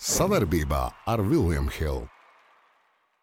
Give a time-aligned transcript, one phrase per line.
[0.00, 0.78] Savarbībā
[1.12, 2.06] ar Vilnius Hilu.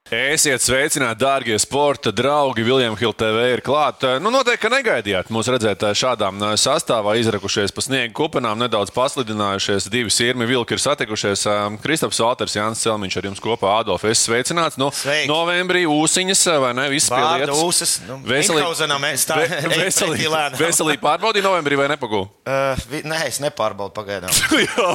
[0.07, 2.64] Esiet sveicināti, dārgie sporta draugi.
[2.64, 4.13] Viljams Hilde TV ir klāta.
[4.23, 9.89] Nu, noteikti, ka negaidījāt mūs redzēt šādām sastāvā, izrakušies pa sniega kupenām, nedaudz paslidinājušies.
[9.91, 11.43] Divi sirmi vilki ir satikušies.
[11.83, 13.74] Kristaps Valters, Jānis Celmiņš ar jums kopā.
[13.81, 14.79] Adolf, es sveicināts.
[14.79, 15.28] Nu, Sveiki.
[15.28, 16.88] novembrī ūsiņas vai ne?
[16.96, 17.60] Viss lietas.
[17.68, 18.21] ūsas, nu,
[19.84, 22.24] Veselīgi, veselīgi, pārbaudīja novembrī vai nepagū?
[22.48, 24.32] Uh, vi- nē, es nepārbaudu pagaidām.
[24.68, 24.88] Jā,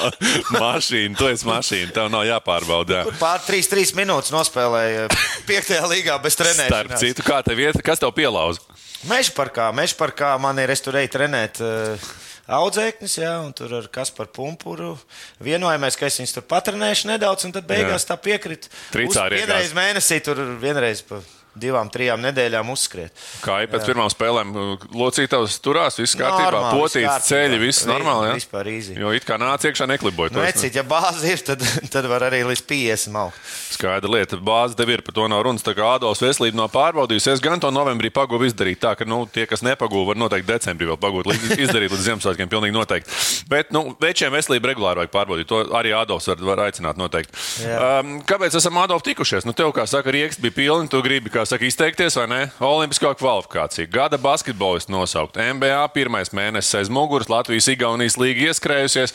[0.60, 3.00] mašīna, tu esi mašīna, tev nav jāpārbauda.
[3.08, 3.16] jā.
[3.22, 5.06] Pār 3-3 minūtes nospēlēja
[5.48, 5.70] 5.
[5.90, 7.00] līgā bez Starp trenēšanas.
[7.00, 8.60] citu, kā tev iet, kas tev pielauza?
[9.08, 11.62] Meža parkā, meža parkā man ir, es tur eju trenēt.
[11.62, 12.10] Uh,
[12.50, 14.96] Audzēknis, jā, un tur ar kas par pumpuru.
[15.38, 18.08] Vienojamies, ka es viņus tur patrenēšu nedaudz, un tad beigās Jā.
[18.10, 18.72] tā piekrita.
[18.90, 21.20] Tricā arī vienreiz mēnesī, tur vienreiz pa
[21.58, 23.10] divām, trijām nedēļām uzskriet.
[23.44, 24.52] Kā jau pēc pirmām spēlēm,
[24.94, 28.28] locītājs turās, viss kārtībā, Normāli, potīts, ceļi, viss Vi- normāli.
[28.30, 28.34] Ja?
[28.38, 28.94] vispār easy.
[28.98, 30.30] Jo it kā nāca iekšā, nekliboja.
[30.32, 33.36] Nu, to es Ecīt, ja bāze ir, tad, tad var arī līdz 50 augt.
[33.70, 35.62] Skaidra lieta, bāze tev ir, par to nav runas.
[35.66, 38.80] Tā kā Ādams veselību nav pārbaudījis, es gan to novembrī pagūvu izdarīt.
[38.82, 42.48] Tā ka nu, tie, kas nepagūva, var noteikti decembrī vēl pagūt, līdz- izdarīt līdz Ziemassvētkiem,
[42.50, 43.10] pilnīgi noteikti.
[43.48, 45.48] Bet, nu, večiem veselību regulāri vajag pārbaudīt.
[45.50, 47.32] To arī Ādams var, var aicināt noteikti.
[47.64, 48.00] Jā.
[48.00, 49.46] Um, kāpēc esam Ādams tikušies?
[49.48, 52.40] Nu, tev, kā saka, rieks bija pilni, tu gribi, kā saka, izteikties, vai ne?
[52.60, 59.14] Olimpiskā kvalifikācija, gada basketbolists nosaukt, NBA pirmais mēnesis aiz muguras, Latvijas Igaunijas līga ieskrējusies,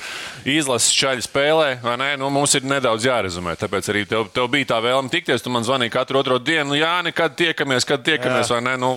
[0.49, 2.09] izlases šaļa spēlē, vai ne?
[2.17, 5.43] Nu, mums ir nedaudz jārezumē, tāpēc arī tev, tev bija tā vēlme tikties.
[5.45, 8.57] Tu man zvanīji katru otro dienu, nu, jā, nekad tiekamies, kad tiekamies, Jā.
[8.57, 8.75] vai ne?
[8.81, 8.91] Nu,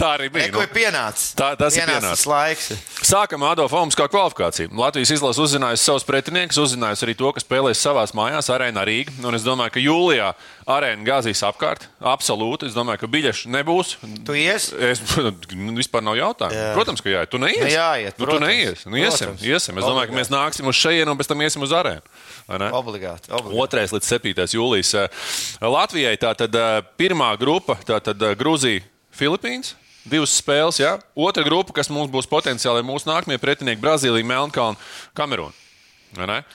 [0.00, 0.48] tā arī bija.
[0.54, 1.34] Nu, pienācis.
[1.36, 2.26] Tā- tas ir Pienācis pienācis.
[2.30, 2.70] laiks.
[3.10, 4.72] Sākam ar Adolfu Olimpiskā kvalifikāciju.
[4.80, 9.18] Latvijas izlase uzzinājusi savus pretiniekus, uzzinājusi arī to, kas spēlēs savās mājās, arēnā Rīgā.
[9.26, 10.32] Un es domāju, ka jūlijā
[10.70, 11.88] arēna gāzīs apkārt.
[12.30, 12.68] Absolūti.
[12.70, 13.96] Es domāju, ka biļešu nebūs.
[14.26, 14.68] Tu ies?
[14.72, 16.54] Es nu, vispār nav jautājumu.
[16.54, 16.70] Jā.
[16.76, 17.58] Protams, ka jā, tu neies.
[17.64, 18.46] Nu, jāiet, nu, tu protams.
[18.46, 18.84] neies.
[18.86, 19.46] Nu, iesim, Protams.
[19.50, 19.80] iesim.
[19.80, 22.14] Es domāju, ka mēs nāksim uz šejienu un pēc tam iesim uz arēnu.
[22.78, 23.32] Obligāti.
[23.34, 23.76] obligāti.
[23.76, 23.86] 2.
[23.96, 24.46] līdz 7.
[24.56, 24.92] jūlijas.
[25.02, 25.30] Eh,
[25.66, 28.84] Latvijai tā tad eh, pirmā grupa, tā tad eh, Grūzija,
[29.14, 29.74] Filipīnas.
[30.10, 30.94] Divas spēles, jā.
[31.12, 34.80] Otra grupa, kas mums būs potenciāli mūsu nākamie pretinieki, Brazīlija, Melnkalna,
[35.18, 35.52] Kamerūna.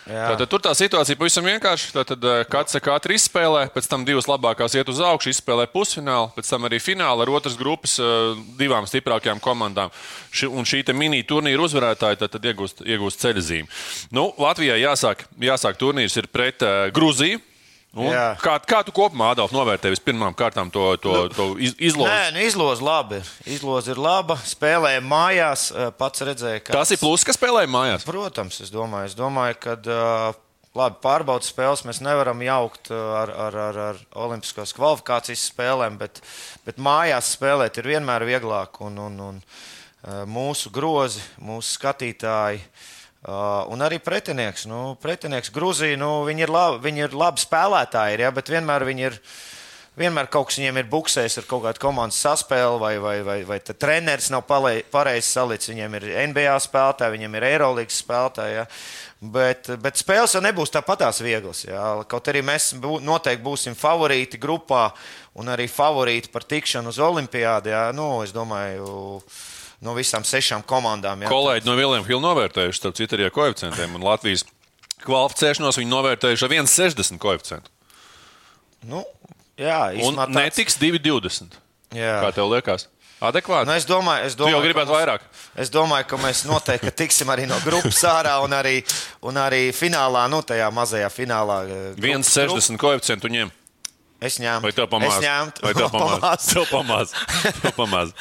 [0.04, 1.94] Tātad tur tā situācija pavisam vienkārši.
[1.96, 6.50] Tātad eh, katrs katru izspēlē, pēc tam divas labākās iet uz augšu, izspēlē pusfinālu, pēc
[6.52, 9.94] tam arī finālu ar otras grupas eh, divām stiprākajām komandām.
[10.36, 13.72] Ši, un šī mini turnīra uzvarētāja tad, tad iegūst, iegūst ceļzīmi.
[14.16, 17.40] Nu, Latvijai jāsāk, jāsāk turnīrs ir pret uh, Gruziju.
[17.96, 18.24] Jā.
[18.44, 22.12] Kā, kā tu kopumā, Adolf, novērtēji vispirmām kārtām to, to, to iz, izlozi?
[22.12, 23.22] Nē, nu izloze labi.
[23.48, 24.36] Izloze ir laba.
[24.44, 25.70] Spēlējam mājās.
[25.72, 26.76] eh, Pats redzēja, ka.
[26.76, 28.04] Tas ir pluss, kas spēlē mājās.
[28.08, 29.78] Protams, es domāju, es domāju ka.
[29.86, 30.42] Uh,
[30.76, 36.20] Labi, pārbaudas spēles mēs nevaram jaukt uh, ar, ar, ar, ar Olimpiskās kvalifikācijas spēlēm, bet,
[36.68, 38.82] bet mājās spēlēt ir vienmēr vieglāk.
[38.84, 39.40] Un, un, un,
[40.28, 42.84] mūsu grozi, mūsu skatītāji uh,
[43.26, 44.68] un arī pretinieks.
[44.70, 48.88] Nu, pretinieks Grūzija, nu, viņi, ir labi, viņi ir labi spēlētāji, ir, ja, bet vienmēr
[48.88, 49.22] viņi ir.
[49.96, 53.62] Vienmēr kaut kas viņiem ir buksējis ar kaut kādu komandas saspēli, vai, vai, vai, vai
[53.64, 55.70] treneris nav pareizi salicis.
[55.72, 58.58] Viņiem ir NBA spēlētāji, viņiem ir Eirolandes spēlētāji.
[58.58, 58.66] Ja?
[59.38, 61.64] Bet, bet spēles jau nebūs tāpatās vieglas.
[61.64, 61.94] Ja?
[62.12, 64.90] Kaut arī mēs bū, noteikti būsim favorīti grupā
[65.40, 67.72] un arī favorīti par tikšanu uz Olimpiādu.
[67.72, 67.86] Ja?
[67.96, 69.24] Nu, es domāju,
[69.82, 71.22] no visām sešām komandām.
[71.26, 71.30] Ja?
[71.30, 73.96] Kolēģi no Viljama Hilda novērtējuši, starp citu, arī ar koeficientiem.
[73.96, 74.46] Un Latvijas
[75.06, 77.70] kvalificēšanos viņi novērtējuši ar 1,60 koeficientu.
[78.86, 79.04] Nu,
[79.58, 81.58] jā, Un tāds- netiks 2,20.
[81.96, 82.20] Jā.
[82.24, 82.88] Kā tev liekas?
[83.22, 83.66] Adekvāti.
[83.66, 85.20] Nu, es domāju, es domāju, ka vairāk.
[85.56, 88.84] Es domāju, ka mēs noteikti tiksim arī no grupas ārā un arī,
[89.24, 91.62] un arī finālā, nu, tajā mazajā finālā.
[91.64, 93.52] eh, grup- 1,60 koeficientu ņem.
[94.26, 94.62] Es ņēmu.
[94.66, 95.18] Vai tev pamāca?
[95.20, 95.54] Es ņēmu.
[95.66, 96.40] Vai tev pamāca?
[96.54, 97.26] Tev pamāca.
[97.62, 98.14] Tev pamāca.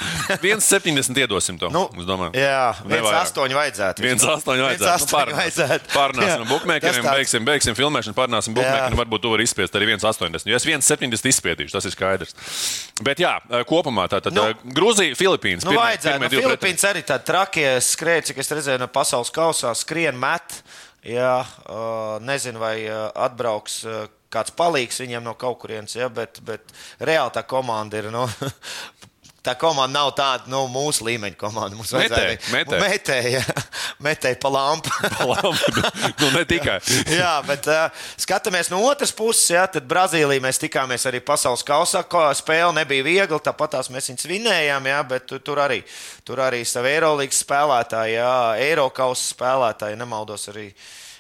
[0.42, 1.70] 1,70 iedosim to.
[1.72, 2.34] Nu, es domāju.
[2.36, 3.20] jā, Ne viens vairāk.
[3.24, 4.04] astoņi vajadzētu.
[4.04, 4.84] 1,8 vajadzētu.
[4.84, 5.38] Nu, 1,8 pārnāsim.
[5.40, 5.92] vajadzētu.
[5.94, 8.94] Pārnāsim tāds- beigsim, beigsim filmēšanu, pārnāsim bookmakeriem.
[8.96, 9.00] Jā.
[9.02, 10.46] Varbūt tu vari izspiest arī 1,80.
[10.50, 12.34] Jo es 1,70 izspiedīšu, tas ir skaidrs.
[13.02, 13.34] Bet jā,
[13.68, 15.64] kopumā tā tad Nu, Grūzija, Filipīnas.
[15.64, 16.20] Nu, vajadzētu.
[16.20, 20.60] Nu, Filipīnas arī tādi trakie skrēja, cik es redzēju no pasaules kausā, skrien met.
[21.04, 21.44] Jā,
[22.24, 23.82] nezinu, vai atbrauks
[24.34, 28.10] kāds palīgs viņiem no kaut kurienes, ja, bet, bet reāli tā komanda ir.
[28.14, 28.26] Nu,
[29.44, 31.76] Tā komanda nav tāda nu, mūsu līmeņa komanda.
[31.76, 32.78] Mums Metēji, vajadzēja metēji.
[32.80, 33.64] metēji, jā.
[34.06, 34.88] metēji pa lampu.
[35.28, 35.82] Labi,
[36.22, 36.78] nu, ne tikai.
[37.12, 42.00] jā, bet uh, skatāmies no otras puses, jā, tad Brazīlijā mēs tikāmies arī pasaules kausā.
[42.40, 45.82] Spēle nebija viegla, tāpat tās mēs viņus vinējām, jā, bet tu- tur arī,
[46.24, 48.32] tur arī savi Eirolandes spēlētāji, jā,
[48.64, 50.70] Eirokausas spēlētāji, nemaldos arī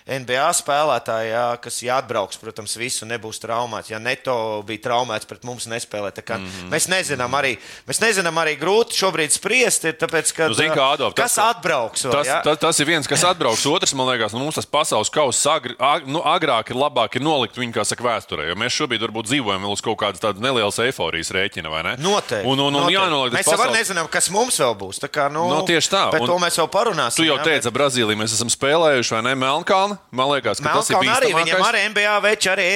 [0.04, 3.88] NBA spēlētāji, jā, kas jāatbrauks, protams, visu nebūs traumēts.
[3.88, 4.34] Ja Neto
[4.68, 6.10] bija traumēts, pret mums nespēlē.
[6.12, 6.68] Mm -hmm.
[6.68, 7.56] Mēs nezinām arī,
[7.88, 11.56] mēs nezinām arī grūti šobrīd spriest, ir, tāpēc, ka, Nu, zini, kā, Adolf, kas tas-
[11.56, 12.04] atbrauks.
[12.04, 12.42] Vēl, Tas, jā?
[12.42, 13.64] tas, tas ir viens, kas atbrauks.
[13.74, 17.22] Otrs, man liekas, nu, mums tas pasaules kausa agri, ag, nu, agrāk ir labāk ir
[17.22, 18.48] nolikt viņu, kā saka, vēsturē.
[18.48, 21.96] Jo mēs šobrīd varbūt dzīvojam vēl uz kaut kādas tādas nelielas eifórijas rēķina, vai ne?
[21.96, 22.44] Noteikti.
[22.46, 22.92] Un, un, un noteikti.
[23.00, 25.00] jānoliek tas Mēs jau pasaules- nezinām, kas mums vēl būs.
[25.00, 26.10] Tā kā, nu, Nu, tieši tā.
[26.12, 27.16] Bet Un to mēs vēl parunāsim.
[27.16, 29.93] Tu jau jā, teici, Brazīlijā mēs esam spēlējuši, vai ne?
[29.94, 30.14] Melnkalni.
[30.14, 32.66] Man liekas, ka tas ir Melnkalna arī viņam arī NBA veči, arī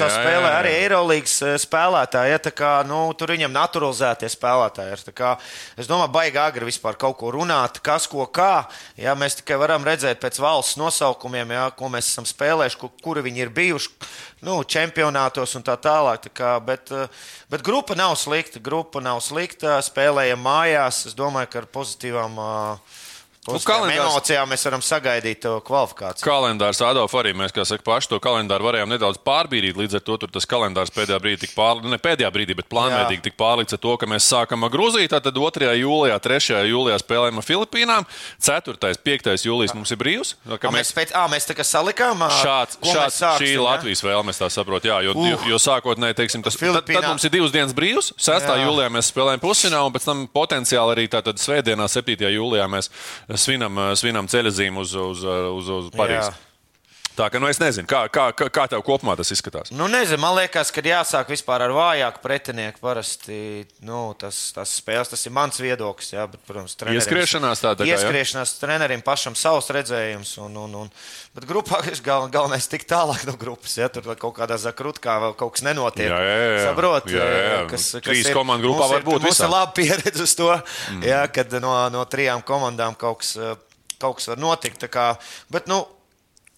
[0.00, 1.34] jā, spēlē, arī Eirolandes
[1.64, 2.32] spēlētāji.
[2.34, 5.04] Ja, kā, nu, tur viņam naturalizētie spēlētāji ir.
[5.18, 5.34] Kā,
[5.76, 8.66] es domāju, baigi agri vispār kaut ko runāt, kas ko kā.
[8.96, 13.22] Ja, mēs tikai varam redzēt pēc valsts nosaukumiem, ja, ko mēs esam spēlējuši, ku- kuri
[13.22, 13.88] viņi ir bijuši
[14.46, 16.28] nu, čempionātos un tā tālāk.
[16.28, 17.08] Tā kā, bet, eh,
[17.50, 18.60] bet grupa nav slikta.
[18.62, 19.78] Grupa nav slikta.
[19.82, 21.06] Spēlējam mājās.
[21.06, 22.36] Es domāju, ka ar pozitīvām.
[22.38, 22.78] ā,
[23.48, 26.24] pozitīvām kalendārs- Emocijām mēs varam sagaidīt to kvalifikāciju.
[26.28, 29.76] Kalendārs, Adolf, arī mēs, kā saka, paši to kalendāru varējām nedaudz pārbīdīt.
[29.78, 33.36] Līdz ar to tas kalendārs pēdējā brīdī tika pārlikts, ne pēdējā brīdī, bet plānveidīgi tika
[33.40, 35.72] pārlikts ar to, ka mēs sākam ar Grūziju, tad 2.
[35.80, 36.62] jūlijā, 3.
[36.68, 38.06] jūlijā spēlējam ar Filipīnām,
[38.40, 38.94] 4.
[39.04, 39.44] 5.
[39.46, 40.34] jūlijas mums ir brīvs.
[40.58, 43.58] Kā A, mēs, pēc, à, mēs tā kā salikām, Šāds, mēs šāds, sāksim, šī ir
[43.58, 43.62] ja?
[43.62, 44.88] Latvijas vēlme, tā saprotu.
[44.90, 45.26] Jā, jo, Uh.
[45.30, 48.12] jo, jo sākotnēji, teiksim, tas tad, Filipīnā- tad mums ir divas dienas brīvs.
[48.18, 48.46] 6.
[48.48, 48.66] Jā.
[48.66, 52.28] jūlijā mēs spēlējam pusfinālu, un pēc tam potenciāli arī tātad svētdienā, 7.
[52.30, 52.88] jūlijā mēs
[53.40, 56.30] svinam, svinam ceļazīmu uz, uz, uz, uz Parīzi.
[56.32, 56.47] Jā.
[57.18, 59.72] Tā kā nu, es nezinu, kā, kā, kā, kā tev kopumā tas izskatās.
[59.74, 62.78] Nu, nezinu, man liekas, ka jāsāk vispār ar vājāku pretinieku.
[62.84, 63.38] Parasti
[63.82, 66.12] nu, tas, tas spēles, tas ir mans viedoklis.
[66.14, 67.98] Jā, bet, protams, trenerim- Ieskriešanās tā, tā kā, jā?
[67.98, 70.36] Ieskriešanās trenerim pašam savs redzējums.
[70.46, 70.94] Un, un, un,
[71.34, 73.74] bet grupā gal, galvenais ir tikt tālāk no grupas.
[73.80, 76.06] Ja tur kaut kādā zakrutkā vēl kaut kas nenotiek.
[76.06, 76.64] Jā, jā, jā.
[76.68, 77.60] Saprot, Jā, jā, jā.
[77.74, 81.04] Kas, kas Trīs komandu grupā var būt Mums ir laba pieredze uz to, mm.
[81.08, 83.54] jā, kad no, no trijām komandām kaut kas, eh,
[83.98, 84.86] kaut kas var notikt.
[84.92, 85.12] Kā,
[85.52, 85.82] bet, nu,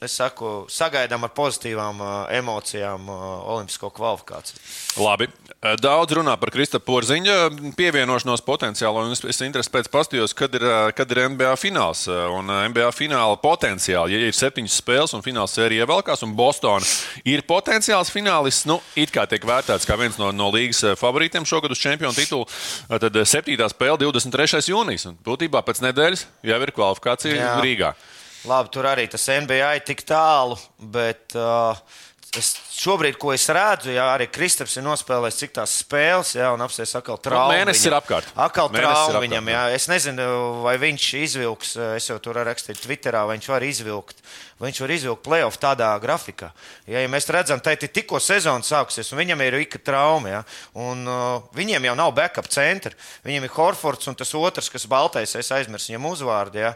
[0.01, 4.61] Es saku, sagaidām ar pozitīvām uh, emocijām uh, Olimpisko kvalifikāciju.
[5.05, 5.27] Labi.
[5.77, 7.35] Daudz runā par Kristapā Porziņa
[7.77, 9.03] pievienošanos potenciālu.
[9.13, 10.65] Es, es interesi pēc pastījos, kad ir,
[10.97, 12.07] kad ir NBA fināls.
[12.09, 16.81] Un NBA fināla potenciāli, ja ir septiņas spēles un fināls sērija ievelkās, un Bostonā
[17.29, 21.77] ir potenciāls finālists, nu, it kā tiek vērtēts kā viens no, no līgas favorītiem šogad
[21.77, 22.49] uz čempionu titulu,
[22.89, 24.65] tad septītā spēle 23.
[24.73, 25.11] jūnijas.
[25.13, 27.53] Un būtībā pēc nedēļas jau ir kvalifikācija Jā.
[27.61, 27.93] Rīgā.
[28.49, 31.77] Labi, tur arī tas NBA tik tālu, bet uh,
[32.39, 36.65] es šobrīd, ko es redzu, jā, arī Kristaps ir nospēlējis cik tās spēles, jā, un
[36.65, 37.55] apsies atkal traumu.
[37.55, 37.93] mēnesis viņam.
[37.93, 38.31] ir apkārt.
[38.35, 39.65] Atkal Mēnesis ir traumu viņam, jā.
[39.77, 40.29] Es nezinu,
[40.65, 44.25] vai viņš izvilks, es jau tur rakstīju Twitterā, vai viņš var izvilkt.
[44.61, 46.51] Viņš var izvilkt playoff tādā grafikā.
[46.85, 50.41] Ja, ja mēs redzam, ka tikko sezona sāksies, un viņam ir ik trauma, ja,
[50.77, 52.93] un uh, viņiem jau nav backup centra.
[53.25, 56.61] Viņam ir Horfords un tas otrs, kas baltais, es aizmirsu viņam uzvārdu.
[56.61, 56.75] Ja.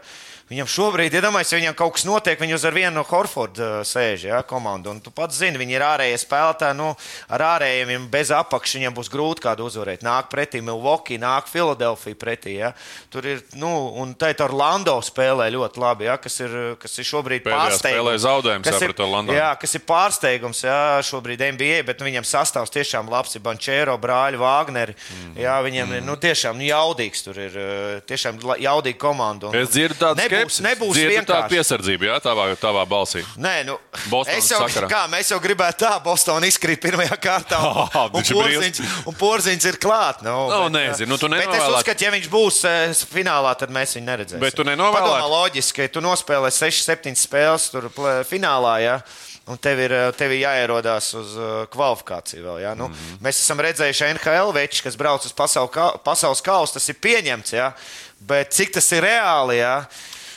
[0.49, 3.85] Viņam šobrīd, iedomājieties, ja viņam kaut kas notiek, viņi uz ar vienu no Horforda uh,
[3.85, 4.89] sēž ja, komandu.
[4.93, 6.77] Un tu pats zini, viņi ir ārējie spēlētāji.
[6.79, 6.91] Nu,
[7.33, 10.05] ar ārējiem bez apakšas viņiem būs grūti kādu uzvarēt.
[10.05, 12.57] Nāk pretī Milwaukee, nāk Filadelfija pretī.
[12.59, 12.73] Ja.
[13.13, 13.71] Tur ir, nu,
[14.01, 18.65] un tā ir Orlando spēlē ļoti labi, ja, kas, ir, kas ir šobrīd spēlē zaudējums,
[18.65, 18.93] Kas ir-.
[19.35, 23.35] Jā, kas ir pārsteigums jā, šobrīd NBA, bet nu, viņam sastāvs tiešām labs.
[23.35, 24.95] Ir Bančēro, brāļi, Vāgneri.
[24.95, 25.33] Mm.
[25.41, 27.23] Jā, viņiem ir nu, tiešām nu, jaudīgs.
[27.25, 29.49] Tur ir eh, tiešām jaudīga komanda.
[29.49, 31.53] Un, Es dzirdu tādu nebūs, nebūs dzirdu tādu vienkārši.
[31.55, 33.23] piesardzību, jā, tavā, tavā balsī.
[33.41, 33.77] Nē, nu,
[34.11, 34.89] Bostonas es jau, sakarā.
[34.93, 37.61] kā, mēs jau gribētu tā, Bostonā izkrīt pirmā kārtā.
[37.65, 40.21] Un, Ah, un, porziņš, un porziņš ir klāt.
[40.25, 43.95] Nu, Nu, bet, nezinu, nu, bet es uzskatu, ja viņš būs eh, finālā, tad mēs
[43.97, 44.41] viņu neredzēsim.
[44.43, 47.89] Bet tu nenovēlētu- Padomā loģiski, ka tu nospēlē 6-7 spēles tur
[48.27, 48.75] finālā.
[48.83, 48.97] Ja?
[49.45, 52.61] Un tev ir, eh, tev ir jāierodās uz uh, kvalifikāciju vēl.
[52.63, 52.73] Ja?
[52.75, 52.95] Nu, mm.
[52.95, 53.21] -hmm.
[53.27, 56.73] Mēs esam redzējuši NHL večus, kas brauc uz pasaules kausa.
[56.79, 57.71] Tas ir pieņemts, ja?
[58.19, 59.59] bet cik tas ir reāli?
[59.61, 59.85] Ja?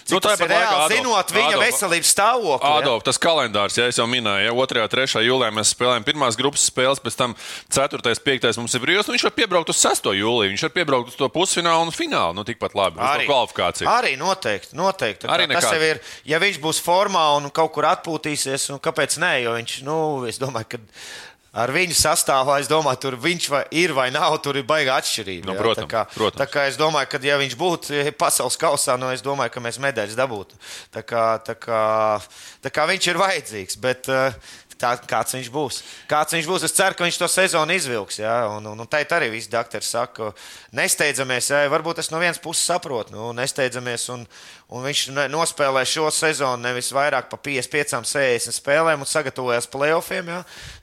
[0.09, 2.69] Nu, nu, tas ir reāli, Adolf, zinot viņa Adolf, veselības stāvokli?
[2.69, 2.81] ja?
[2.81, 4.83] Ādov, tas kalendārs, ja es jau minēju, ja 2.
[4.85, 5.25] un 3.
[5.27, 7.37] jūlijā mēs spēlējam pirmās grupas spēles, pēc tam
[7.75, 8.01] 4.
[8.01, 8.49] un 5.
[8.63, 9.09] mums ir brīvs.
[9.09, 10.11] Nu, viņš var piebraukt uz 6.
[10.17, 12.39] jūliju, viņš var piebraukt uz to pusfinālu un finālu.
[12.39, 13.91] Nu, tikpat labi, uz to kvalifikāciju.
[13.93, 14.77] Arī noteikti.
[14.79, 15.27] noteikti.
[15.27, 16.03] Tā Arī tas jau ir.
[16.29, 19.99] Ja viņš būs formā un kaut kur atpūtīsies, un kāpēc nē, jo viņš, nu,
[20.31, 20.85] es domāju, ka.
[21.59, 25.49] Ar viņu sastāvā, es domāju, tur viņš vai, ir vai nav, tur ir baigta atšķirība.
[25.49, 25.63] Nu, jā.
[25.63, 26.39] protams, tā kā, protams.
[26.39, 29.81] tā kā es domāju, ka, ja viņš būtu pasaules kausā, nu, es domāju, ka mēs
[29.83, 30.61] medaļas dabūtu.
[30.95, 31.83] Tā kā, tā kā,
[32.63, 33.81] tā kā viņš ir vajadzīgs.
[33.83, 35.77] Bet, uh, Tā, kāds viņš būs?
[36.07, 36.65] Kāds viņš būs?
[36.69, 38.21] Es ceru, ka viņš to sezonu izvilks.
[38.21, 40.29] Jā, un, un, un tā arī viss doktori saka,
[40.79, 41.49] nesteidzamies.
[41.51, 44.05] Jā, varbūt es no vienas puses saprotu, nu, nesteidzamies.
[44.15, 44.23] Un,
[44.71, 45.03] un viņš
[45.35, 50.31] nospēlē šo sezonu nevis vairāk par 55, 60 spēlēm un sagatavojas playoffiem.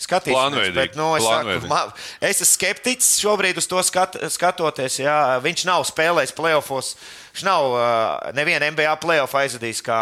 [0.04, 0.74] Skatīsimies.
[0.76, 5.00] Bet, nu, es, saku, man, es esmu skeptiķis šobrīd uz to skat, skatoties.
[5.06, 6.98] Jā, viņš nav spēlējis playoffos.
[7.32, 7.88] Viņš nav uh,
[8.36, 10.02] nevienu NBA playoff aizvadījis kā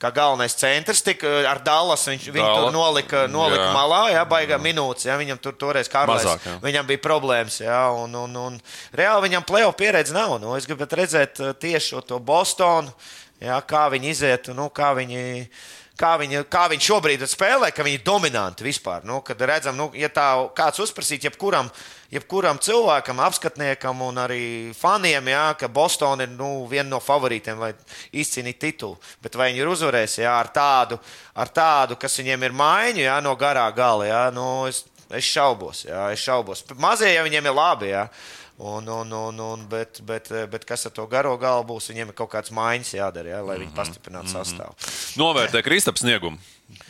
[0.00, 1.02] kā galvenais centrs.
[1.04, 2.62] Tik, ar Dallas viņš viņu Dalla.
[2.64, 3.72] tur nolika, nolika Jā.
[3.76, 5.06] malā, jā, baigā minūtes.
[5.08, 5.90] Jā, viņam tur toreiz
[6.46, 6.56] jā.
[6.64, 7.60] viņam bija problēmas.
[7.62, 8.60] Jā, un, un, un
[8.96, 10.38] reāli viņam plēsoņa pieredze nav.
[10.42, 12.92] Nu, es gribētu redzēt uh, tieši to Bostonu,
[13.42, 15.26] jā, kā viņi iziet, nu, kā viņi.
[16.00, 19.04] Kā viņi, kā viņi šobrīd spēlē, ka viņi ir dominanti vispār.
[19.04, 20.24] Nu, kad redzam, nu, ja tā
[20.56, 21.68] kāds uzprasīt jebkuram,
[22.08, 24.40] jebkuram cilvēkam, apskatniekam un arī
[24.76, 27.74] faniem, jā, ka Bostonā ir nu, viena no favorītiem, lai
[28.16, 28.96] izcīnītu titulu.
[29.20, 30.96] Bet vai viņi ir uzvarējuši ar, tādu,
[31.36, 34.08] ar tādu, kas viņiem ir maiņu jā, no garā gala?
[34.08, 36.64] Jā, nu, es, es šaubos, jā, es šaubos.
[36.80, 37.92] Mazie jau viņiem ir labi.
[37.92, 38.08] Jā.
[38.60, 41.86] Un, un, un, un, bet, bet, bet kas ar to garo galu būs?
[41.88, 44.76] Viņiem ir kaut kāds maiņas jādara, jā, lai viņi pastiprinātu sastāvu.
[45.16, 46.36] Novērtē Kristaps sniegumu.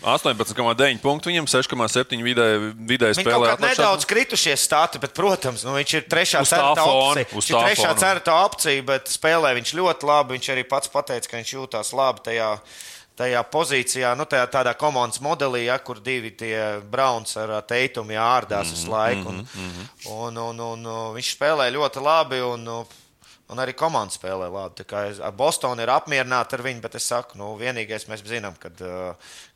[0.02, 3.52] 18,9 punktu viņam, 6,7 vidēji vidē spēlē.
[3.54, 7.30] kā nedaudz kritušies stati, bet, protams, nu, viņš ir trešā certa opcija.
[7.32, 10.36] Viņš ir trešā certa opcija, bet spēlē viņš ļoti labi.
[10.36, 12.50] Viņš arī pats pateica, ka viņš jūtās labi tajā.
[13.20, 18.72] Tajā pozīcijā, nu, tajā tādā komandas modelī, ja, kur divi tie Browns ar Teitumu jāārdās
[18.72, 19.28] visu laiku.
[19.28, 19.42] Un,
[20.08, 22.40] un, un, un, un viņš spēlē ļoti labi.
[22.46, 22.78] Un, nu,
[23.50, 24.84] Un arī komanda spēlē labi.
[24.94, 28.78] Ar Bostonu ir apmierināta ar viņu, bet es saku, nu, vienīgais mēs zinām, kad,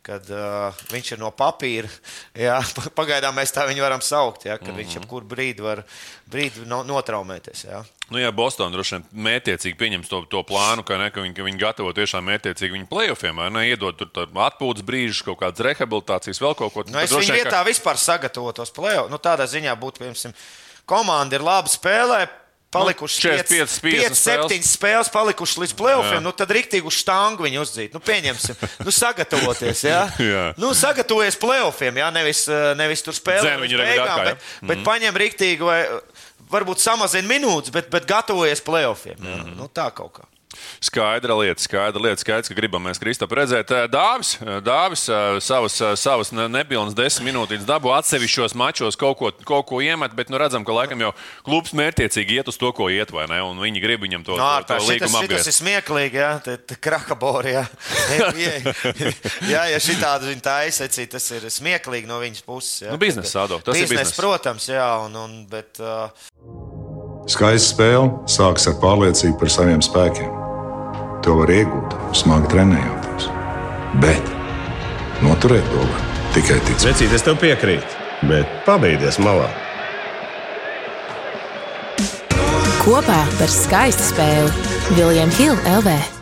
[0.03, 1.91] kad uh, viņš ir no papīra.
[2.47, 2.57] Jā,
[2.99, 4.83] pagaidām mēs tā viņu varam saukt, jā, kad mm -hmm.
[4.83, 5.85] viņš jebkurā brīdī var
[6.27, 7.65] brīdi no, notraumēties.
[7.71, 7.85] Jā.
[8.11, 11.47] Nu, jā, Bostonā droši vien mētiecīgi pieņems to, to plānu, ka, ne, ka, viņi, ka
[11.47, 13.65] viņi gatavo tiešām mētiecīgi viņu playoffiem, vai ne?
[13.69, 17.51] Iedod tur atpūtas brīžus, kaut kādas rehabilitācijas, vēl kaut ko Nu, es viņu vien, ka-
[17.51, 19.11] vietā vispār sagatavotos plēsoņus.
[19.11, 20.35] Nu, tādā ziņā būtu, piemēram,
[20.85, 22.44] komanda ir laba spēlē.
[22.75, 26.25] Palikušas 45, 50 7 spēles, palikušas līdz plēsoņiem.
[26.25, 27.95] Nu, tad rīktīgi uz štāngu viņu uzdzīt.
[27.95, 29.85] Nu, pieņemsim, nu, sagatavoties.
[29.87, 30.03] Jā,
[30.33, 30.45] Jā.
[30.61, 32.03] nu, sagatavoties plēsoņiem.
[32.03, 33.63] Jā, nevis, eh, nevis tur spēlēt.
[33.65, 34.21] Viņu jā?
[34.29, 35.81] bet, bet paņem rīktīgi, vai
[36.53, 39.21] varbūt samazina minūtes, bet, bet gatavojies plēsoņiem.
[39.23, 40.29] Mm nu, tā kaut kā.
[40.85, 43.71] Skaidra lieta, skaidra lieta, skaidrs, ka gribam mēs Kristapu redzēt.
[43.93, 49.17] Dāvis, eh, Dāvis eh, savas, eh, savas ne- nepilnas desmit minūtes dabū atsevišķos mačos kaut
[49.19, 51.13] ko, kaut ko iemet, bet nu redzam, ka laikam jau
[51.47, 53.41] klubs mērķiecīgi iet uz to, ko iet, vai ne?
[53.43, 55.49] Un viņi grib viņam to, No, to, to šitas, līgumu šitas apgriezt.
[55.49, 57.55] ir smieklīgi, tā ir krakabori.
[59.55, 62.83] Jā, ja šitādi viņa taisa, tas ir smieklīgi no viņas puses.
[62.85, 62.93] Jā.
[62.95, 64.19] Nu, biznesa, Ado, tas ir Biznes, bizness.
[64.21, 66.09] protams, jā, un, un, bet uh,
[67.31, 70.44] Skaista spēle sākas ar pārliecību par saviem spēkiem.
[71.25, 73.29] To var iegūt, smagi trenējoties.
[74.03, 74.33] Bet
[75.25, 76.03] noturēt to var
[76.35, 76.91] tikai ticēt.
[76.91, 79.49] Vecīt, es tev piekrītu, bet pabeigties malā.
[82.85, 86.14] Kopā par skaistu spēli Viljams Hilde LV.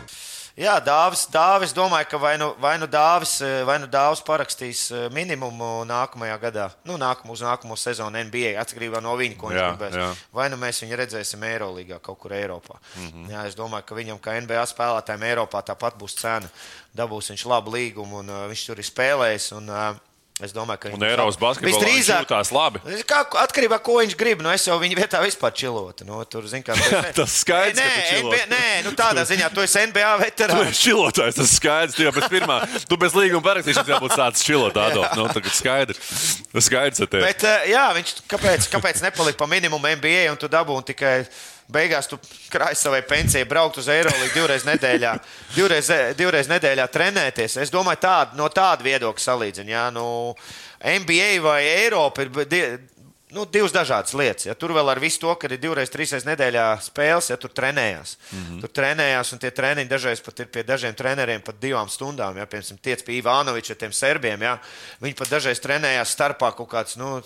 [0.57, 4.91] Jā, Dāvis, Dāvis domāju, ka vai nu, vai nu Dāvis, eh, vai nu Dāvis parakstīs
[4.91, 9.59] eh, minimumu nākamajā gadā, nu, nākamo, uz nākamo sezonu NBA, atkarībā no viņa, ko viņš
[9.59, 9.97] Jā, gribēs.
[9.97, 10.07] jā.
[10.33, 12.79] Vai nu mēs viņu redzēsim Eirolandā, kaut kur Eiropā.
[12.95, 13.29] Mm -hmm.
[13.31, 16.49] jā, es domāju, ka viņam, kā NBA spēlētājiem, Eiropā tāpat būs cena.
[16.95, 19.51] Dabūs viņš labu līgumu, un uh, viņš tur ir spēlējis.
[19.57, 19.95] Un, uh,
[20.41, 22.79] Es domāju, ka Un Eiropas basketbolā viņš visdrīzāk jūtās labi.
[23.05, 24.39] Kā, atkarībā no tā, ko viņš grib.
[24.41, 26.07] Nu, es jau viņa vietā vispār čilotu.
[26.07, 26.73] Nu, tur, zin, kā,
[27.19, 28.33] Tas skaidrs, nē, ka tu čilot.
[28.33, 30.73] NBA, nē, nu, tādā ziņā tu esi NBA Tu veterāns.
[30.73, 31.99] esi šilotājs, tas skaidrs.
[31.99, 32.57] Tu jau pēc pirmā,
[32.89, 34.49] tu bez līguma parakstīšanas jau būtu sācis.
[34.87, 35.13] Adolf.
[35.19, 36.01] Nu, tagad skaidrs.
[36.65, 37.27] Skaidrs ar tevi.
[37.29, 41.17] Bet, eh, jā, viņš kāpēc, kāpēc nepalika pa minimumu NBA un tu dabūji tikai.
[41.71, 42.19] Beigās tu
[42.51, 45.13] krāji savai pensijai, braukt uz Eirolandu divreiz nedēļā,
[45.55, 47.57] divreiz, divreiz nedēļā trenēties.
[47.63, 49.71] Es domāju, tād, no tāda viedokļa salīdzināt.
[49.71, 50.35] Ja, nu,
[50.83, 52.65] NBA vai Eiropa ir di-
[53.33, 54.45] nu, divas dažādas lietas.
[54.45, 54.53] Ja.
[54.53, 58.15] Tur vēl ar visu to, ka ir divreiz, trīsreiz nedēļā spēles, ja tur trenējās.
[58.31, 58.61] Mm -hmm.
[58.61, 62.37] Tur trenējās, un tie treniņi dažreiz pat ir pie dažiem treneriem pat divām stundām.
[62.37, 62.45] Ja.
[62.45, 64.41] Piemēram, tiec pie Ivanoviča, tiem serbiem.
[64.41, 64.59] Ja.
[65.01, 66.95] Viņi pat dažreiz trenējās starpā kaut kāds.
[66.97, 67.21] Nu,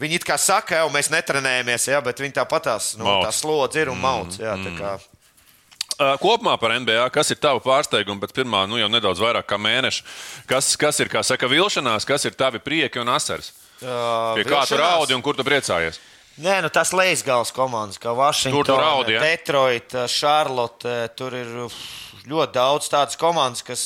[0.00, 3.26] Viņi it kā saka, jau mēs netrenējamies, ja, bet viņi tāpatās nu, Mauc.
[3.26, 4.38] tā slodzi ir un mauc.
[4.40, 4.94] Ja, tā kā,
[6.02, 9.58] Uh, Kopumā par NBA, kas ir tava pārsteiguma pēc pirmā, nu jau nedaudz vairāk kā
[9.60, 10.06] mēneša?
[10.48, 13.52] Kas, kas ir, kā saka, vilšanās, kas ir tavi prieki un asaras?
[13.84, 16.00] uh, Pie kā tu raudi un kur tu priecājies?
[16.40, 19.20] Nē, nu tas leisgals komandas, kā Vašingtona, ja?
[19.20, 20.94] Detroit, Charlotte.
[21.18, 21.50] Tur ir
[22.24, 23.82] ļoti daudz tādas komandas, kas,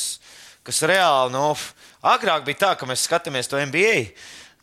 [0.62, 1.48] kas reāli, nu,
[2.06, 4.12] agrāk bija tā, ka mēs skatāmies to NBA.